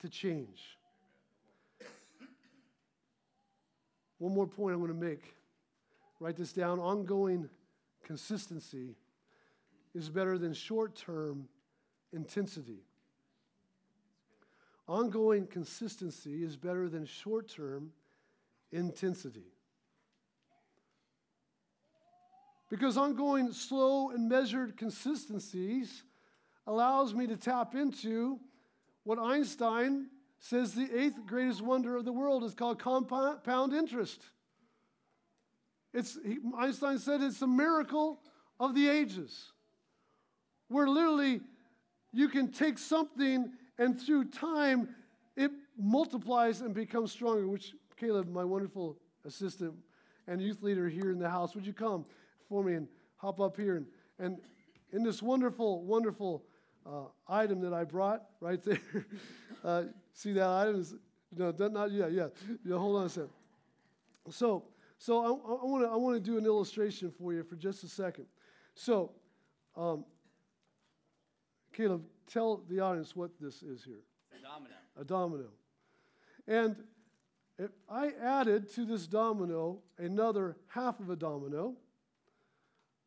to 0.00 0.08
change. 0.08 0.76
One 4.18 4.34
more 4.34 4.48
point 4.48 4.74
I'm 4.74 4.80
going 4.80 4.92
to 4.92 4.98
make. 4.98 5.36
Write 6.18 6.36
this 6.36 6.52
down 6.52 6.80
ongoing 6.80 7.48
consistency 8.04 8.96
is 9.94 10.08
better 10.08 10.38
than 10.38 10.52
short 10.52 10.94
term 10.96 11.48
intensity. 12.12 12.80
Ongoing 14.86 15.46
consistency 15.46 16.42
is 16.42 16.56
better 16.56 16.88
than 16.88 17.04
short 17.04 17.48
term 17.48 17.92
intensity. 18.72 19.52
Because 22.70 22.96
ongoing 22.96 23.52
slow 23.52 24.10
and 24.10 24.28
measured 24.28 24.76
consistencies 24.76 26.02
allows 26.66 27.14
me 27.14 27.26
to 27.26 27.36
tap 27.36 27.74
into 27.74 28.38
what 29.04 29.18
Einstein 29.18 30.08
says 30.38 30.74
the 30.74 30.88
eighth 30.94 31.18
greatest 31.26 31.62
wonder 31.62 31.96
of 31.96 32.04
the 32.04 32.12
world 32.12 32.44
is 32.44 32.54
called 32.54 32.78
compound 32.78 33.72
interest. 33.72 34.22
It's, 35.94 36.18
he, 36.24 36.38
Einstein 36.56 36.98
said 36.98 37.22
it's 37.22 37.40
a 37.40 37.46
miracle 37.46 38.20
of 38.60 38.74
the 38.74 38.88
ages 38.88 39.52
where 40.68 40.88
literally 40.88 41.40
you 42.12 42.28
can 42.28 42.50
take 42.50 42.78
something 42.78 43.52
and 43.78 44.00
through 44.00 44.24
time 44.26 44.88
it 45.36 45.50
multiplies 45.78 46.60
and 46.60 46.74
becomes 46.74 47.12
stronger, 47.12 47.46
which 47.46 47.74
Caleb, 47.96 48.28
my 48.30 48.44
wonderful 48.44 48.98
assistant 49.24 49.74
and 50.26 50.40
youth 50.40 50.62
leader 50.62 50.88
here 50.88 51.10
in 51.10 51.18
the 51.18 51.28
house, 51.28 51.54
would 51.54 51.66
you 51.66 51.72
come 51.72 52.04
for 52.48 52.62
me 52.62 52.74
and 52.74 52.88
hop 53.16 53.40
up 53.40 53.56
here? 53.56 53.76
And, 53.76 53.86
and 54.18 54.38
in 54.92 55.02
this 55.02 55.22
wonderful, 55.22 55.84
wonderful 55.84 56.44
uh, 56.86 57.04
item 57.28 57.60
that 57.60 57.72
I 57.72 57.84
brought 57.84 58.22
right 58.40 58.62
there, 58.62 58.80
uh, 59.64 59.84
see 60.12 60.32
that 60.32 60.48
item? 60.48 60.80
Is, 60.80 60.94
no, 61.36 61.50
not 61.50 61.92
yet, 61.92 62.12
yeah. 62.12 62.28
yeah. 62.64 62.76
Hold 62.76 62.96
on 62.96 63.06
a 63.06 63.08
second. 63.08 63.30
So, 64.30 64.64
so 64.98 65.20
I, 65.20 65.28
I 65.28 65.64
want 65.64 65.84
to 65.84 65.90
I 65.90 65.96
want 65.96 66.16
to 66.16 66.20
do 66.20 66.38
an 66.38 66.44
illustration 66.44 67.10
for 67.10 67.32
you 67.32 67.42
for 67.42 67.56
just 67.56 67.84
a 67.84 67.88
second. 67.88 68.26
So, 68.74 69.12
um, 69.76 70.04
Caleb, 71.78 72.02
tell 72.26 72.64
the 72.68 72.80
audience 72.80 73.14
what 73.14 73.30
this 73.40 73.62
is 73.62 73.84
here. 73.84 74.02
A 74.36 74.42
domino. 74.42 74.74
A 75.00 75.04
domino. 75.04 75.44
And 76.48 76.74
if 77.56 77.70
I 77.88 78.10
added 78.20 78.74
to 78.74 78.84
this 78.84 79.06
domino 79.06 79.78
another 79.96 80.56
half 80.66 80.98
of 80.98 81.08
a 81.08 81.14
domino, 81.14 81.76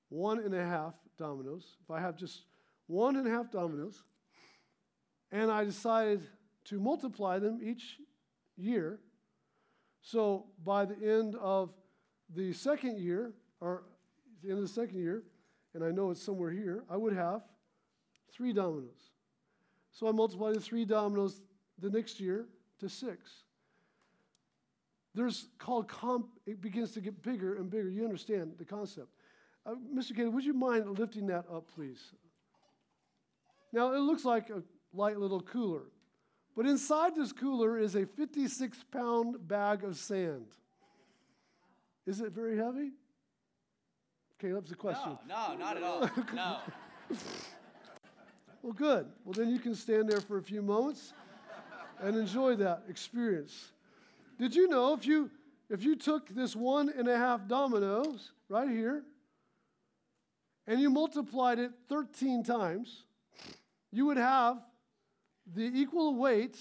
one 0.08 0.40
and 0.40 0.56
a 0.56 0.66
half 0.66 0.94
dominoes, 1.18 1.76
if 1.84 1.92
I 1.92 2.00
have 2.00 2.16
just 2.16 2.46
one 2.88 3.18
and 3.18 3.28
a 3.28 3.30
half 3.30 3.52
dominoes, 3.52 4.06
and 5.34 5.52
I 5.52 5.66
decided 5.66 6.22
to 6.66 6.80
multiply 6.80 7.40
them 7.40 7.60
each 7.62 7.98
year. 8.56 9.02
So 10.02 10.46
by 10.64 10.86
the 10.86 10.96
end 10.96 11.36
of 11.36 11.74
the 12.34 12.54
second 12.54 13.00
year, 13.00 13.34
or 13.60 13.84
the 14.42 14.50
end 14.52 14.60
of 14.60 14.64
the 14.64 14.74
second 14.74 15.02
year, 15.02 15.24
and 15.74 15.84
I 15.84 15.92
know 15.92 16.10
it's 16.12 16.24
somewhere 16.24 16.52
here, 16.52 16.86
I 16.90 16.96
would 16.96 17.12
have 17.12 17.42
three 18.34 18.54
dominoes. 18.54 19.12
So 19.92 20.08
I 20.08 20.12
multiplied 20.12 20.56
the 20.56 20.62
three 20.62 20.86
dominoes 20.86 21.42
the 21.80 21.90
next 21.90 22.20
year 22.20 22.46
to 22.80 22.90
six. 22.90 23.30
There's 25.14 25.48
called 25.60 25.88
comp, 25.88 26.28
it 26.46 26.62
begins 26.62 26.92
to 26.92 27.02
get 27.02 27.22
bigger 27.22 27.56
and 27.56 27.70
bigger. 27.70 27.90
You 27.90 28.06
understand 28.06 28.54
the 28.58 28.66
concept. 28.66 29.10
Uh, 29.66 29.76
Mr. 29.94 30.16
Kato, 30.16 30.30
would 30.30 30.46
you 30.46 30.54
mind 30.54 30.98
lifting 30.98 31.28
that 31.28 31.46
up, 31.54 31.70
please? 31.76 32.00
Now, 33.74 33.94
it 33.94 34.00
looks 34.00 34.26
like 34.26 34.50
a 34.50 34.64
light 34.94 35.18
little 35.18 35.42
cooler, 35.42 35.84
but 36.56 36.66
inside 36.66 37.16
this 37.16 37.32
cooler 37.32 37.78
is 37.78 37.96
a 37.96 38.06
56 38.06 38.84
pound 38.92 39.48
bag 39.48 39.84
of 39.84 39.98
sand. 39.98 40.46
Is 42.06 42.22
it 42.22 42.32
very 42.32 42.58
heavy? 42.58 42.92
Caleb's 44.40 44.72
the 44.72 44.76
question. 44.76 45.18
No, 45.28 45.54
no, 45.54 45.58
not 45.58 45.78
at 45.78 45.84
all. 45.84 46.10
No. 46.34 46.58
Well, 48.62 48.74
good. 48.74 49.08
Well, 49.26 49.34
then 49.34 49.50
you 49.50 49.60
can 49.60 49.74
stand 49.74 50.10
there 50.10 50.22
for 50.22 50.38
a 50.38 50.42
few 50.42 50.62
moments 50.62 51.14
and 52.00 52.16
enjoy 52.16 52.56
that 52.58 52.84
experience. 52.90 53.72
Did 54.40 54.56
you 54.56 54.68
know 54.68 54.94
if 54.94 55.06
you 55.06 55.30
if 55.70 55.84
you 55.84 55.96
took 55.96 56.28
this 56.30 56.56
one 56.56 56.92
and 56.96 57.08
a 57.08 57.18
half 57.18 57.48
dominoes 57.48 58.32
right 58.50 58.70
here 58.70 59.04
and 60.68 60.80
you 60.80 60.90
multiplied 60.90 61.60
it 61.60 61.72
13 61.90 62.44
times, 62.44 63.04
you 63.92 64.06
would 64.06 64.18
have 64.18 64.58
the 65.56 65.64
equal 65.64 66.16
weight 66.16 66.58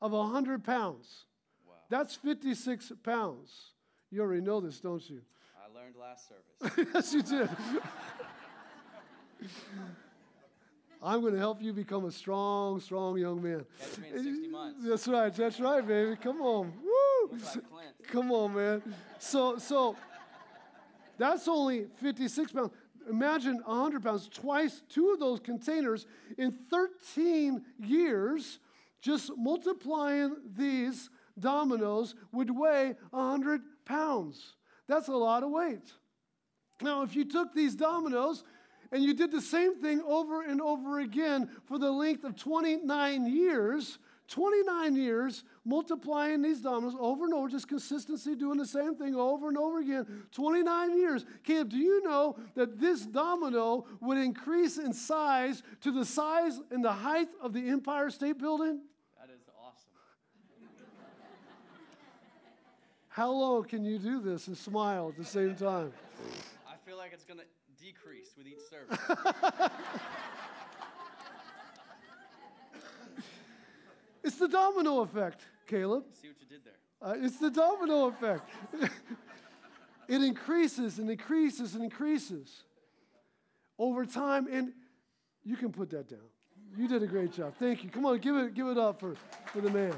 of 0.00 0.12
100 0.12 0.64
pounds. 0.64 1.24
Wow. 1.66 1.74
That's 1.88 2.16
56 2.16 2.92
pounds. 3.02 3.72
You 4.10 4.22
already 4.22 4.42
know 4.42 4.60
this, 4.60 4.80
don't 4.80 5.08
you? 5.08 5.22
I 5.56 5.68
learned 5.72 5.94
last 5.96 6.28
service. 6.28 6.88
yes, 6.94 7.14
you 7.14 7.22
did. 7.22 7.48
I'm 11.04 11.20
going 11.20 11.32
to 11.32 11.38
help 11.38 11.60
you 11.60 11.72
become 11.72 12.04
a 12.04 12.12
strong, 12.12 12.78
strong 12.78 13.18
young 13.18 13.42
man. 13.42 13.64
Catch 13.80 13.98
me 13.98 14.08
in 14.14 14.24
60 14.24 14.48
months. 14.48 14.78
That's 14.84 15.08
right. 15.08 15.34
That's 15.34 15.58
right, 15.58 15.86
baby. 15.86 16.16
Come 16.16 16.40
on. 16.40 16.72
Woo! 16.80 17.38
Like 17.72 18.08
Come 18.08 18.30
on, 18.30 18.54
man. 18.54 18.82
So, 19.18 19.58
so 19.58 19.96
that's 21.18 21.48
only 21.48 21.86
56 22.00 22.52
pounds. 22.52 22.70
Imagine 23.10 23.60
100 23.64 24.02
pounds, 24.02 24.28
twice 24.28 24.82
two 24.88 25.10
of 25.10 25.18
those 25.18 25.40
containers 25.40 26.06
in 26.38 26.56
13 26.70 27.62
years. 27.80 28.60
Just 29.00 29.32
multiplying 29.36 30.36
these 30.56 31.10
dominoes 31.36 32.14
would 32.30 32.56
weigh 32.56 32.94
100 33.10 33.60
pounds. 33.84 34.54
That's 34.86 35.08
a 35.08 35.12
lot 35.12 35.42
of 35.42 35.50
weight. 35.50 35.92
Now, 36.80 37.02
if 37.02 37.16
you 37.16 37.24
took 37.24 37.54
these 37.54 37.74
dominoes 37.74 38.44
and 38.92 39.02
you 39.02 39.14
did 39.14 39.32
the 39.32 39.40
same 39.40 39.80
thing 39.80 40.02
over 40.06 40.42
and 40.42 40.60
over 40.60 41.00
again 41.00 41.48
for 41.64 41.78
the 41.78 41.90
length 41.90 42.24
of 42.24 42.36
29 42.36 43.26
years, 43.26 43.98
29 44.28 44.96
years 44.96 45.44
multiplying 45.64 46.42
these 46.42 46.60
dominoes 46.60 46.94
over 46.98 47.24
and 47.24 47.32
over, 47.32 47.48
just 47.48 47.68
consistency 47.68 48.34
doing 48.34 48.58
the 48.58 48.66
same 48.66 48.94
thing 48.94 49.14
over 49.14 49.48
and 49.48 49.56
over 49.56 49.80
again. 49.80 50.06
29 50.32 50.96
years. 50.96 51.24
Caleb, 51.42 51.70
do 51.70 51.78
you 51.78 52.02
know 52.04 52.36
that 52.54 52.78
this 52.78 53.06
domino 53.06 53.86
would 54.00 54.18
increase 54.18 54.76
in 54.76 54.92
size 54.92 55.62
to 55.80 55.90
the 55.90 56.04
size 56.04 56.60
and 56.70 56.84
the 56.84 56.92
height 56.92 57.28
of 57.40 57.54
the 57.54 57.68
Empire 57.68 58.10
State 58.10 58.38
Building? 58.38 58.80
That 59.18 59.30
is 59.34 59.40
awesome. 59.58 59.90
How 63.08 63.30
long 63.30 63.64
can 63.64 63.84
you 63.84 63.98
do 63.98 64.20
this 64.20 64.48
and 64.48 64.56
smile 64.56 65.08
at 65.08 65.16
the 65.16 65.24
same 65.24 65.54
time? 65.54 65.92
I 66.66 66.74
feel 66.86 66.98
like 66.98 67.12
it's 67.12 67.24
going 67.24 67.40
to 67.40 67.46
decrease 67.82 68.30
with 68.36 68.46
each 68.46 68.62
service. 68.70 68.98
It's 74.24 74.36
the 74.36 74.48
domino 74.48 75.00
effect, 75.00 75.40
Caleb. 75.66 76.04
See 76.20 76.28
what 76.28 76.36
you 76.40 76.46
did 76.46 76.60
there. 76.64 76.74
Uh, 77.02 77.14
it's 77.18 77.38
the 77.38 77.50
domino 77.50 78.06
effect. 78.06 78.48
it 80.08 80.22
increases 80.22 80.98
and 80.98 81.10
increases 81.10 81.74
and 81.74 81.82
increases 81.82 82.62
over 83.78 84.06
time. 84.06 84.46
And 84.50 84.72
you 85.44 85.56
can 85.56 85.72
put 85.72 85.90
that 85.90 86.08
down. 86.08 86.20
You 86.76 86.86
did 86.86 87.02
a 87.02 87.06
great 87.06 87.32
job. 87.32 87.54
Thank 87.58 87.82
you. 87.82 87.90
Come 87.90 88.06
on, 88.06 88.18
give 88.18 88.36
it, 88.36 88.54
give 88.54 88.68
it 88.68 88.78
up 88.78 89.00
for, 89.00 89.16
for 89.46 89.60
the 89.60 89.70
man. 89.70 89.94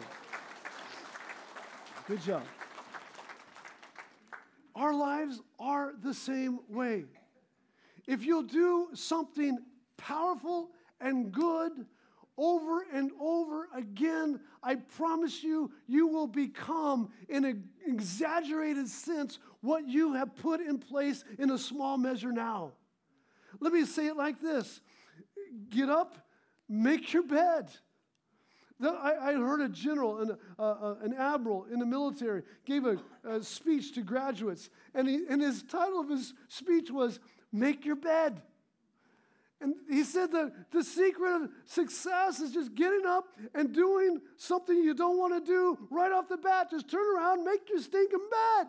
Good 2.08 2.22
job. 2.22 2.42
Our 4.74 4.94
lives 4.94 5.40
are 5.60 5.92
the 6.02 6.14
same 6.14 6.60
way. 6.68 7.04
If 8.06 8.24
you'll 8.24 8.42
do 8.42 8.88
something 8.94 9.58
powerful 9.96 10.70
and 11.00 11.32
good 11.32 11.72
over 12.36 12.84
and 12.92 13.10
over 13.20 13.68
again, 13.74 14.40
I 14.62 14.76
promise 14.76 15.42
you, 15.42 15.70
you 15.86 16.08
will 16.08 16.26
become, 16.26 17.10
in 17.28 17.44
an 17.44 17.68
exaggerated 17.86 18.88
sense, 18.88 19.38
what 19.60 19.86
you 19.86 20.14
have 20.14 20.34
put 20.36 20.60
in 20.60 20.78
place 20.78 21.24
in 21.38 21.50
a 21.50 21.58
small 21.58 21.96
measure 21.96 22.32
now. 22.32 22.72
Let 23.60 23.72
me 23.72 23.84
say 23.84 24.06
it 24.08 24.16
like 24.16 24.40
this 24.40 24.80
get 25.70 25.88
up, 25.88 26.16
make 26.68 27.12
your 27.12 27.22
bed. 27.22 27.70
I 28.82 29.34
heard 29.34 29.60
a 29.60 29.68
general, 29.68 30.18
an, 30.20 30.36
uh, 30.58 30.62
uh, 30.62 30.94
an 31.00 31.14
admiral 31.14 31.66
in 31.72 31.78
the 31.78 31.86
military, 31.86 32.42
gave 32.66 32.84
a, 32.84 32.98
a 33.22 33.42
speech 33.42 33.94
to 33.94 34.02
graduates, 34.02 34.68
and, 34.94 35.08
he, 35.08 35.24
and 35.30 35.40
his 35.40 35.62
title 35.62 36.00
of 36.00 36.10
his 36.10 36.34
speech 36.48 36.90
was 36.90 37.20
Make 37.54 37.84
Your 37.84 37.96
Bed. 37.96 38.42
And 39.60 39.74
he 39.88 40.02
said 40.02 40.32
that 40.32 40.52
the 40.72 40.82
secret 40.82 41.36
of 41.36 41.48
success 41.64 42.40
is 42.40 42.52
just 42.52 42.74
getting 42.74 43.06
up 43.06 43.28
and 43.54 43.72
doing 43.72 44.20
something 44.36 44.76
you 44.76 44.92
don't 44.92 45.16
want 45.16 45.32
to 45.32 45.40
do 45.40 45.78
right 45.90 46.12
off 46.12 46.28
the 46.28 46.36
bat. 46.36 46.70
Just 46.70 46.90
turn 46.90 47.16
around, 47.16 47.44
make 47.44 47.70
your 47.70 47.78
stinking 47.78 48.28
bed, 48.30 48.66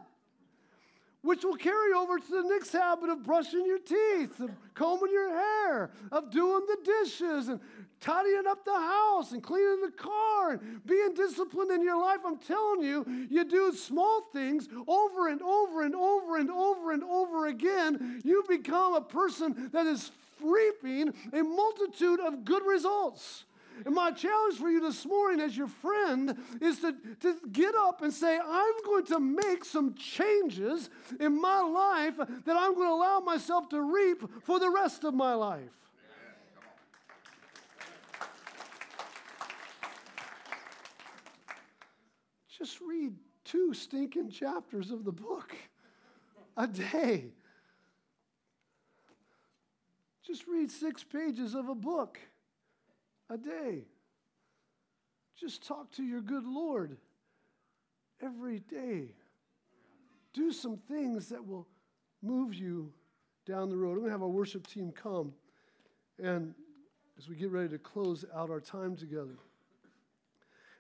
which 1.26 1.44
will 1.44 1.56
carry 1.56 1.92
over 1.92 2.20
to 2.20 2.30
the 2.30 2.44
next 2.44 2.72
habit 2.72 3.10
of 3.10 3.24
brushing 3.24 3.66
your 3.66 3.80
teeth, 3.80 4.40
of 4.40 4.52
combing 4.76 5.12
your 5.12 5.30
hair, 5.30 5.90
of 6.12 6.30
doing 6.30 6.62
the 6.68 6.78
dishes 6.86 7.48
and 7.48 7.60
tidying 8.00 8.46
up 8.48 8.64
the 8.64 8.72
house 8.72 9.32
and 9.32 9.42
cleaning 9.42 9.82
the 9.82 9.92
car 9.92 10.52
and 10.52 10.86
being 10.86 11.16
disciplined 11.16 11.72
in 11.72 11.82
your 11.82 12.00
life. 12.00 12.20
I'm 12.24 12.38
telling 12.38 12.84
you, 12.84 13.28
you 13.32 13.44
do 13.44 13.74
small 13.74 14.22
things 14.34 14.70
over 14.88 15.30
and 15.30 15.42
over 15.42 15.82
and 15.82 15.96
over 15.96 16.38
and 16.38 16.52
over 16.52 16.92
and 16.92 17.04
over 17.04 17.48
again, 17.48 18.22
you 18.24 18.44
become 18.48 18.94
a 18.94 19.02
person 19.02 19.72
that 19.74 19.88
is 19.88 20.12
reaping 20.40 21.12
a 21.34 21.42
multitude 21.42 22.20
of 22.20 22.46
good 22.46 22.64
results. 22.64 23.46
And 23.84 23.94
my 23.94 24.12
challenge 24.12 24.58
for 24.58 24.70
you 24.70 24.80
this 24.80 25.06
morning, 25.06 25.42
as 25.42 25.58
your 25.58 25.68
friend, 25.68 26.38
is 26.62 26.80
to, 26.80 26.96
to 27.22 27.36
get 27.52 27.76
up 27.76 28.02
and 28.02 28.14
say, 28.14 28.40
I'm 28.40 28.84
going 28.86 29.06
to 29.08 29.20
make 29.20 29.66
some 29.66 29.96
changes 29.96 30.90
in 31.20 31.42
my 31.42 31.62
life 31.62 32.18
that 32.18 32.56
I'm 32.56 32.74
going 32.76 32.88
to 32.88 32.94
allow 32.94 33.20
myself 33.20 33.68
to 33.70 33.82
reap 33.82 34.24
for 34.44 34.60
the 34.60 34.70
rest 34.70 35.04
of 35.04 35.14
my 35.14 35.34
life. 35.34 35.72
Just 42.58 42.80
read 42.80 43.14
two 43.44 43.74
stinking 43.74 44.32
chapters 44.32 44.92
of 44.92 45.04
the 45.04 45.12
book 45.12 45.56
a 46.56 46.68
day. 46.68 47.26
Just 50.26 50.48
read 50.48 50.72
six 50.72 51.04
pages 51.04 51.54
of 51.54 51.70
a 51.70 51.76
book 51.76 52.20
a 53.30 53.38
day. 53.38 53.84
Just 55.40 55.68
talk 55.68 55.92
to 55.94 56.04
your 56.04 56.22
good 56.22 56.46
Lord 56.46 56.98
every 58.22 58.60
day. 58.60 59.16
Do 60.34 60.52
some 60.52 60.78
things 60.78 61.30
that 61.30 61.46
will 61.46 61.68
move 62.22 62.54
you 62.54 62.94
down 63.46 63.70
the 63.70 63.78
road. 63.78 63.92
I'm 63.92 63.98
going 64.00 64.08
to 64.08 64.12
have 64.12 64.22
our 64.22 64.28
worship 64.28 64.68
team 64.68 64.92
come 64.92 65.34
and 66.22 66.54
as 67.18 67.30
we 67.30 67.36
get 67.36 67.52
ready 67.52 67.70
to 67.70 67.78
close 67.78 68.26
out 68.36 68.50
our 68.50 68.60
time 68.60 68.96
together. 68.96 69.38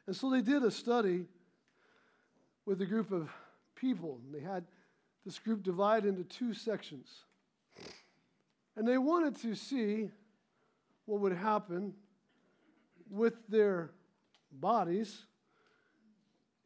And 0.07 0.15
so 0.15 0.29
they 0.29 0.41
did 0.41 0.63
a 0.63 0.71
study 0.71 1.25
with 2.65 2.81
a 2.81 2.85
group 2.85 3.11
of 3.11 3.29
people. 3.75 4.19
They 4.31 4.39
had 4.39 4.65
this 5.25 5.39
group 5.39 5.63
divide 5.63 6.05
into 6.05 6.23
two 6.23 6.53
sections. 6.53 7.23
And 8.75 8.87
they 8.87 8.97
wanted 8.97 9.35
to 9.41 9.55
see 9.55 10.09
what 11.05 11.21
would 11.21 11.33
happen 11.33 11.93
with 13.09 13.35
their 13.47 13.91
bodies 14.51 15.25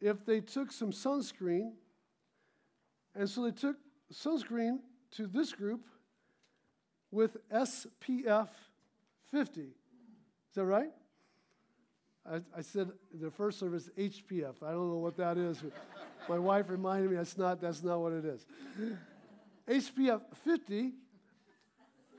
if 0.01 0.25
they 0.25 0.41
took 0.41 0.71
some 0.71 0.91
sunscreen. 0.91 1.73
And 3.15 3.29
so 3.29 3.43
they 3.43 3.51
took 3.51 3.77
sunscreen 4.13 4.79
to 5.11 5.27
this 5.27 5.51
group 5.51 5.81
with 7.11 7.37
SPF 7.49 8.49
50. 9.31 9.61
Is 9.61 9.67
that 10.55 10.65
right? 10.65 10.91
I, 12.29 12.41
I 12.57 12.61
said 12.61 12.89
the 13.13 13.31
first 13.31 13.59
service 13.59 13.89
HPF. 13.97 14.61
I 14.61 14.71
don't 14.71 14.89
know 14.89 14.97
what 14.97 15.17
that 15.17 15.37
is. 15.37 15.63
my 16.27 16.37
wife 16.37 16.69
reminded 16.69 17.09
me 17.09 17.17
that's 17.17 17.37
not, 17.37 17.59
that's 17.59 17.83
not 17.83 17.99
what 17.99 18.13
it 18.13 18.25
is. 18.25 18.45
HPF 19.67 20.21
50 20.43 20.93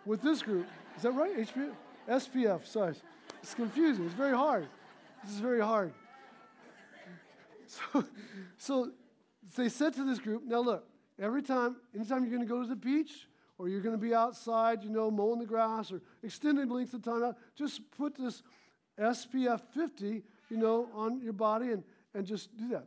with 0.05 0.23
this 0.23 0.43
group. 0.43 0.67
Is 0.97 1.03
that 1.03 1.13
right? 1.13 1.37
HPF? 1.37 1.75
SPF, 2.09 2.67
sorry. 2.67 2.95
It's 3.43 3.55
confusing. 3.55 4.05
It's 4.05 4.15
very 4.15 4.37
hard. 4.37 4.69
This 5.25 5.35
is 5.35 5.41
very 5.41 5.61
hard. 5.61 5.93
So, 7.67 8.05
so 8.59 8.91
they 9.57 9.69
said 9.69 9.95
to 9.95 10.05
this 10.05 10.19
group, 10.19 10.43
now 10.45 10.59
look, 10.61 10.85
every 11.21 11.43
time, 11.43 11.77
anytime 11.95 12.23
you're 12.23 12.37
going 12.37 12.47
to 12.47 12.53
go 12.53 12.63
to 12.63 12.69
the 12.69 12.75
beach 12.75 13.29
or 13.59 13.69
you're 13.69 13.81
going 13.81 13.95
to 13.95 14.01
be 14.01 14.13
outside, 14.13 14.83
you 14.83 14.91
know, 14.91 15.11
mowing 15.11 15.39
the 15.39 15.47
grass 15.47 15.93
or 15.93 16.01
extended 16.23 16.71
length 16.71 16.95
of 16.95 17.03
time 17.03 17.23
out, 17.23 17.37
just 17.57 17.83
put 17.97 18.17
this 18.17 18.43
SPF 18.99 19.61
50, 19.73 20.23
you 20.51 20.57
know, 20.57 20.89
on 20.95 21.21
your 21.21 21.33
body 21.33 21.71
and, 21.71 21.85
and 22.15 22.27
just 22.27 22.57
do 22.57 22.69
that. 22.71 22.87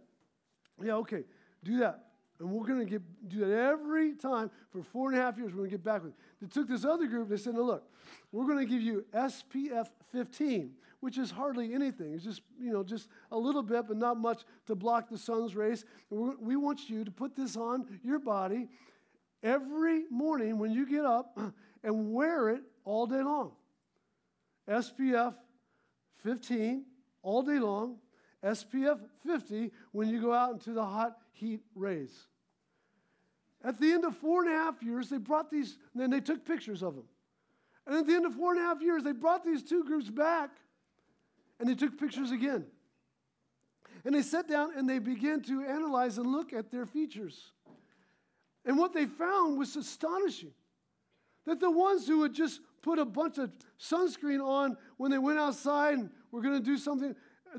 Yeah, 0.83 0.95
okay, 0.95 1.23
do 1.63 1.77
that. 1.77 2.12
And 2.43 2.51
we're 2.51 2.67
going 2.67 2.79
to 2.79 2.85
get, 2.85 3.01
do 3.29 3.39
that 3.39 3.49
every 3.49 4.15
time 4.15 4.51
for 4.69 4.83
four 4.83 5.09
and 5.09 5.17
a 5.17 5.21
half 5.21 5.37
years. 5.37 5.51
We're 5.51 5.59
going 5.59 5.69
to 5.69 5.77
get 5.77 5.83
back 5.83 6.03
with 6.03 6.11
it. 6.11 6.17
They 6.41 6.47
took 6.47 6.67
this 6.67 6.83
other 6.83 7.07
group. 7.07 7.29
They 7.29 7.37
said, 7.37 7.53
no, 7.53 7.63
look, 7.63 7.89
we're 8.33 8.45
going 8.45 8.59
to 8.59 8.65
give 8.65 8.81
you 8.81 9.05
SPF 9.13 9.87
15, 10.11 10.71
which 10.99 11.17
is 11.17 11.31
hardly 11.31 11.73
anything. 11.73 12.13
It's 12.13 12.25
just, 12.25 12.41
you 12.59 12.73
know, 12.73 12.83
just 12.83 13.07
a 13.31 13.37
little 13.37 13.63
bit, 13.63 13.87
but 13.87 13.95
not 13.95 14.17
much 14.17 14.43
to 14.67 14.75
block 14.75 15.09
the 15.09 15.17
sun's 15.17 15.55
rays. 15.55 15.85
And 16.11 16.37
we 16.37 16.57
want 16.57 16.89
you 16.89 17.05
to 17.05 17.11
put 17.11 17.33
this 17.33 17.55
on 17.55 17.85
your 18.03 18.19
body 18.19 18.67
every 19.41 20.03
morning 20.09 20.59
when 20.59 20.71
you 20.71 20.85
get 20.85 21.05
up 21.05 21.39
and 21.83 22.11
wear 22.11 22.49
it 22.49 22.63
all 22.83 23.07
day 23.07 23.23
long. 23.23 23.53
SPF 24.69 25.33
15 26.23 26.83
all 27.21 27.41
day 27.41 27.59
long, 27.59 27.99
SPF 28.43 28.99
50 29.25 29.71
when 29.93 30.09
you 30.09 30.21
go 30.21 30.33
out 30.33 30.51
into 30.51 30.73
the 30.73 30.83
hot 30.83 31.15
heat 31.31 31.61
rays. 31.73 32.27
At 33.63 33.79
the 33.79 33.91
end 33.91 34.03
of 34.03 34.17
four 34.17 34.43
and 34.43 34.53
a 34.53 34.57
half 34.57 34.83
years, 34.83 35.09
they 35.09 35.17
brought 35.17 35.49
these, 35.49 35.77
then 35.95 36.09
they 36.09 36.19
took 36.19 36.45
pictures 36.45 36.83
of 36.83 36.95
them. 36.95 37.05
And 37.87 37.97
at 37.97 38.07
the 38.07 38.13
end 38.13 38.25
of 38.25 38.35
four 38.35 38.51
and 38.51 38.59
a 38.59 38.63
half 38.63 38.81
years, 38.81 39.03
they 39.03 39.11
brought 39.11 39.43
these 39.45 39.63
two 39.63 39.83
groups 39.83 40.09
back 40.09 40.51
and 41.59 41.69
they 41.69 41.75
took 41.75 41.97
pictures 41.97 42.31
again. 42.31 42.65
And 44.05 44.13
they 44.13 44.21
sat 44.21 44.49
down 44.49 44.77
and 44.77 44.89
they 44.89 44.99
began 44.99 45.41
to 45.43 45.63
analyze 45.63 46.17
and 46.17 46.27
look 46.27 46.51
at 46.51 46.71
their 46.71 46.85
features. 46.85 47.51
And 48.65 48.77
what 48.77 48.93
they 48.93 49.05
found 49.05 49.57
was 49.57 49.75
astonishing 49.75 50.51
that 51.45 51.59
the 51.59 51.71
ones 51.71 52.07
who 52.07 52.23
had 52.23 52.33
just 52.33 52.61
put 52.81 52.99
a 52.99 53.05
bunch 53.05 53.37
of 53.37 53.51
sunscreen 53.79 54.45
on 54.45 54.77
when 54.97 55.11
they 55.11 55.17
went 55.17 55.39
outside 55.39 55.97
and 55.97 56.09
were 56.31 56.41
going 56.41 56.55
to 56.55 56.63
do 56.63 56.77
something, 56.77 57.15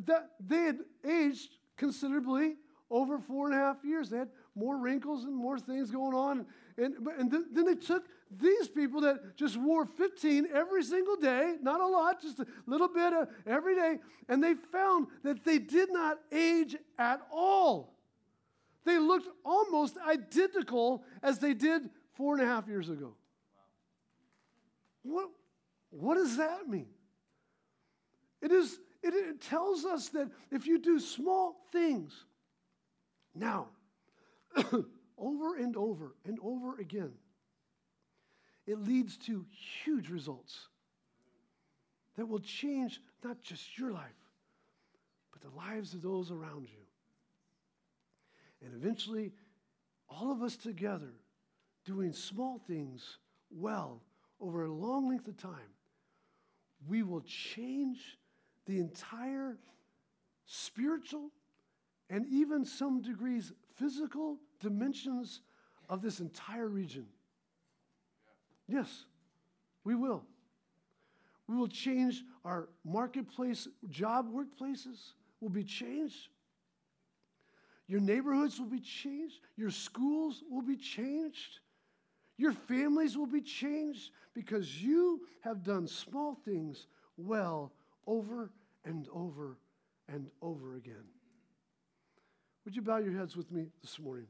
that 0.07 0.30
they 0.40 0.62
had 0.64 0.78
aged 1.07 1.57
considerably 1.76 2.57
over 2.90 3.18
four 3.18 3.46
and 3.46 3.55
a 3.55 3.59
half 3.59 3.84
years. 3.84 4.11
They 4.11 4.18
had 4.18 4.30
more 4.55 4.76
wrinkles 4.76 5.24
and 5.24 5.34
more 5.34 5.59
things 5.59 5.90
going 5.90 6.14
on. 6.14 6.46
And, 6.76 6.94
and 7.18 7.30
then, 7.30 7.46
then 7.52 7.66
they 7.66 7.74
took 7.74 8.05
these 8.30 8.68
people 8.68 9.00
that 9.02 9.36
just 9.36 9.57
wore 9.57 9.84
15 9.84 10.48
every 10.52 10.82
single 10.82 11.16
day, 11.16 11.55
not 11.61 11.80
a 11.80 11.86
lot, 11.86 12.20
just 12.20 12.40
a 12.40 12.46
little 12.66 12.88
bit 12.88 13.12
every 13.46 13.74
day, 13.74 13.98
and 14.28 14.42
they 14.42 14.55
found 14.55 15.09
that 15.22 15.44
they 15.44 15.59
did 15.59 15.92
not 15.92 16.18
age 16.32 16.76
at 16.98 17.20
all. 17.32 17.94
They 18.84 18.98
looked 18.98 19.28
almost 19.44 19.96
identical 20.07 21.05
as 21.22 21.38
they 21.38 21.55
did 21.55 21.88
four 22.14 22.34
and 22.34 22.42
a 22.42 22.46
half 22.46 22.68
years 22.68 22.88
ago. 22.88 23.14
What, 25.02 25.30
what 25.90 26.14
does 26.14 26.36
that 26.36 26.68
mean? 26.68 26.88
It, 28.42 28.52
is, 28.52 28.78
it, 29.02 29.14
it 29.14 29.40
tells 29.40 29.84
us 29.84 30.09
that 30.11 30.30
if 30.50 30.66
you 30.66 30.78
do 30.78 30.98
small 30.98 31.57
things 31.72 32.12
now, 33.34 33.68
over 35.18 35.57
and 35.57 35.76
over 35.76 36.14
and 36.24 36.38
over 36.42 36.78
again, 36.78 37.12
it 38.66 38.78
leads 38.78 39.16
to 39.18 39.44
huge 39.84 40.09
results 40.09 40.68
that 42.16 42.26
will 42.26 42.40
change 42.40 43.00
not 43.22 43.42
just 43.42 43.78
your 43.78 43.90
life, 43.92 44.02
but 45.32 45.42
the 45.42 45.57
lives 45.57 45.94
of 45.94 46.02
those 46.02 46.30
around 46.30 46.68
you. 46.68 46.84
And 48.64 48.74
eventually, 48.74 49.32
all 50.09 50.32
of 50.32 50.42
us 50.42 50.57
together 50.57 51.12
doing 51.84 52.12
small 52.12 52.59
things 52.66 53.18
well 53.50 54.00
over 54.40 54.64
a 54.64 54.72
long 54.72 55.09
length 55.09 55.28
of 55.28 55.36
time, 55.36 55.74
we 56.88 57.02
will 57.02 57.22
change 57.22 58.18
the 58.66 58.78
entire 58.78 59.59
spiritual 60.46 61.30
and 62.11 62.26
even 62.26 62.64
some 62.64 63.02
degrees 63.02 63.52
physical 63.77 64.39
dimensions 64.61 65.41
of 65.89 66.03
this 66.03 66.20
entire 66.20 66.68
region. 66.68 67.07
Yes, 68.68 69.05
we 69.85 69.95
will. 69.95 70.25
We 71.47 71.57
will 71.57 71.68
change 71.68 72.22
our 72.45 72.68
marketplace, 72.85 73.68
job 73.91 74.33
workplaces 74.33 75.12
will 75.41 75.51
be 75.51 75.64
changed. 75.64 76.29
Your 77.87 78.01
neighborhoods 78.01 78.59
will 78.59 78.66
be 78.66 78.81
changed. 78.81 79.41
Your 79.57 79.70
schools 79.70 80.43
will 80.51 80.62
be 80.62 80.77
changed. 80.77 81.61
Your 82.39 82.53
families 82.53 83.16
will 83.16 83.27
be 83.27 83.43
changed 83.43 84.11
because 84.33 84.83
you 84.83 85.20
have 85.43 85.62
done 85.62 85.87
small 85.87 86.35
things 86.45 86.87
well 87.16 87.72
over 88.07 88.51
and 88.85 89.07
over 89.12 89.59
and 90.09 90.29
over 90.41 90.77
again. 90.77 91.05
Would 92.65 92.75
you 92.75 92.83
bow 92.83 92.97
your 92.97 93.12
heads 93.12 93.37
with 93.37 93.53
me 93.53 93.67
this 93.83 93.99
morning? 93.99 94.27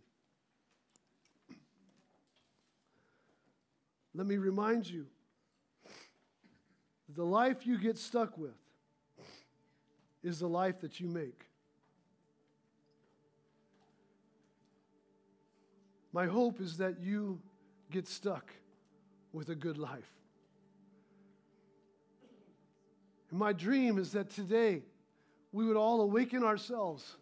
Let 4.14 4.26
me 4.26 4.36
remind 4.36 4.88
you 4.88 5.06
the 7.14 7.24
life 7.24 7.66
you 7.66 7.78
get 7.78 7.96
stuck 7.96 8.36
with 8.36 8.56
is 10.22 10.40
the 10.40 10.48
life 10.48 10.80
that 10.80 11.00
you 11.00 11.08
make. 11.08 11.42
My 16.12 16.26
hope 16.26 16.60
is 16.60 16.78
that 16.78 17.00
you 17.00 17.40
get 17.90 18.06
stuck 18.06 18.52
with 19.32 19.48
a 19.48 19.54
good 19.54 19.78
life. 19.78 20.10
And 23.30 23.38
my 23.38 23.52
dream 23.52 23.98
is 23.98 24.12
that 24.12 24.30
today 24.30 24.82
we 25.52 25.66
would 25.66 25.76
all 25.76 26.00
awaken 26.00 26.44
ourselves 26.44 27.16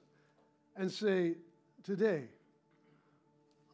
and 0.77 0.91
say, 0.91 1.35
Today, 1.83 2.25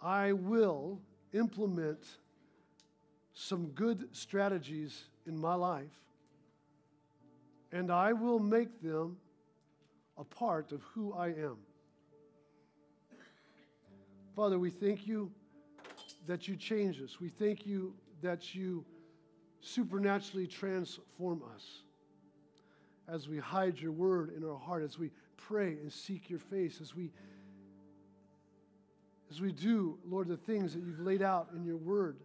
I 0.01 0.33
will 0.33 1.01
implement 1.33 1.99
some 3.35 3.67
good 3.69 4.09
strategies 4.13 5.05
in 5.27 5.39
my 5.39 5.55
life, 5.55 5.93
and 7.71 7.91
I 7.91 8.13
will 8.15 8.39
make 8.39 8.83
them 8.83 9.19
a 10.17 10.25
part 10.25 10.73
of 10.73 10.83
who 10.95 11.13
I 11.13 11.29
am. 11.29 11.59
Father, 14.35 14.59
we 14.59 14.71
thank 14.71 15.07
you 15.07 15.31
that 16.27 16.49
you 16.49 16.57
change 16.57 17.01
us. 17.01 17.21
We 17.21 17.29
thank 17.29 17.67
you 17.67 17.95
that 18.23 18.55
you 18.55 18.85
supernaturally 19.61 20.47
transform 20.47 21.43
us 21.55 21.83
as 23.09 23.29
we 23.29 23.39
hide 23.39 23.79
your 23.81 23.93
word 23.93 24.33
in 24.37 24.45
our 24.45 24.59
heart, 24.59 24.83
as 24.83 24.99
we 24.99 25.11
pray 25.49 25.79
and 25.81 25.91
seek 25.91 26.29
your 26.29 26.39
face, 26.39 26.81
as 26.81 26.95
we 26.95 27.11
as 29.31 29.41
we 29.41 29.53
do, 29.53 29.99
Lord, 30.09 30.29
the 30.29 30.37
things 30.37 30.73
that 30.73 30.83
you've 30.83 31.01
laid 31.01 31.21
out 31.21 31.49
in 31.55 31.65
your 31.65 31.77
word. 31.77 32.17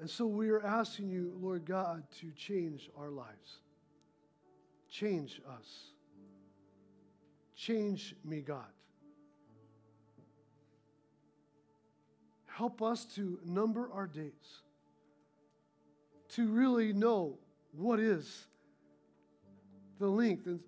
And 0.00 0.10
so 0.10 0.26
we 0.26 0.50
are 0.50 0.64
asking 0.64 1.10
you, 1.10 1.36
Lord 1.40 1.64
God, 1.64 2.02
to 2.20 2.32
change 2.32 2.90
our 2.98 3.10
lives. 3.10 3.60
Change 4.90 5.40
us. 5.48 5.92
Change 7.54 8.16
me, 8.24 8.40
God. 8.40 8.64
Help 12.46 12.82
us 12.82 13.04
to 13.14 13.38
number 13.44 13.90
our 13.92 14.06
days, 14.06 14.32
to 16.30 16.48
really 16.48 16.92
know 16.92 17.38
what 17.72 18.00
is 18.00 18.46
the 20.00 20.08
length, 20.08 20.46
and 20.46 20.60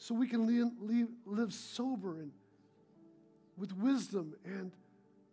so 0.00 0.14
we 0.14 0.26
can 0.26 0.46
live, 0.46 1.08
live 1.26 1.52
sober 1.52 2.16
and 2.16 2.32
with 3.58 3.70
wisdom 3.76 4.34
and 4.46 4.72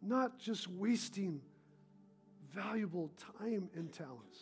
not 0.01 0.38
just 0.38 0.68
wasting 0.68 1.39
valuable 2.53 3.09
time 3.38 3.70
and 3.76 3.93
talents. 3.93 4.39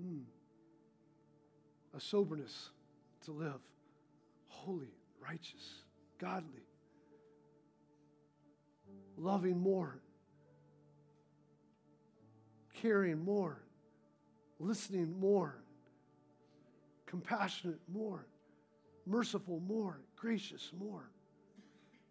Hmm. 0.00 0.22
A 1.94 2.00
soberness 2.00 2.70
to 3.26 3.32
live 3.32 3.60
holy, 4.48 4.94
righteous, 5.20 5.84
godly. 6.18 6.64
loving 9.16 9.58
more, 9.58 10.00
caring 12.72 13.22
more, 13.22 13.64
listening 14.64 15.14
more, 15.20 15.56
compassionate 17.06 17.80
more, 17.92 18.26
merciful 19.06 19.60
more, 19.60 20.00
gracious 20.16 20.70
more. 20.78 21.10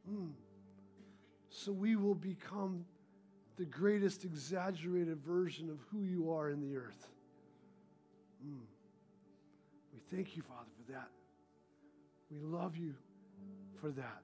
Mm. 0.09 0.31
So 1.49 1.71
we 1.71 1.95
will 1.95 2.15
become 2.15 2.85
the 3.57 3.65
greatest 3.65 4.23
exaggerated 4.23 5.19
version 5.19 5.69
of 5.69 5.79
who 5.91 6.03
you 6.03 6.31
are 6.31 6.49
in 6.49 6.61
the 6.61 6.75
earth. 6.75 7.07
Mm. 8.45 8.59
We 9.93 9.99
thank 10.15 10.35
you, 10.35 10.43
Father, 10.43 10.69
for 10.85 10.91
that. 10.91 11.09
We 12.31 12.39
love 12.39 12.77
you 12.77 12.93
for 13.79 13.89
that. 13.91 14.23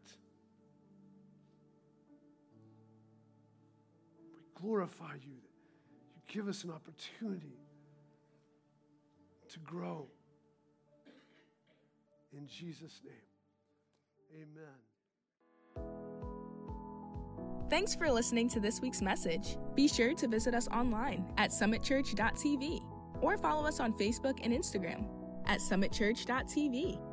We 4.23 4.61
glorify 4.61 5.13
you 5.13 5.33
you 6.15 6.33
give 6.33 6.47
us 6.47 6.63
an 6.63 6.71
opportunity 6.71 7.53
to 9.49 9.59
grow. 9.59 10.07
In 12.31 12.47
Jesus' 12.47 13.01
name, 13.03 14.43
amen. 14.43 14.79
Thanks 17.69 17.93
for 17.93 18.11
listening 18.11 18.49
to 18.49 18.59
this 18.59 18.81
week's 18.81 19.01
message. 19.01 19.57
Be 19.75 19.87
sure 19.87 20.13
to 20.15 20.27
visit 20.27 20.55
us 20.55 20.67
online 20.69 21.31
at 21.37 21.51
summitchurch.tv 21.51 22.81
or 23.21 23.37
follow 23.37 23.67
us 23.67 23.79
on 23.79 23.93
Facebook 23.93 24.39
and 24.43 24.53
Instagram 24.53 25.07
at 25.45 25.59
summitchurch.tv. 25.59 27.08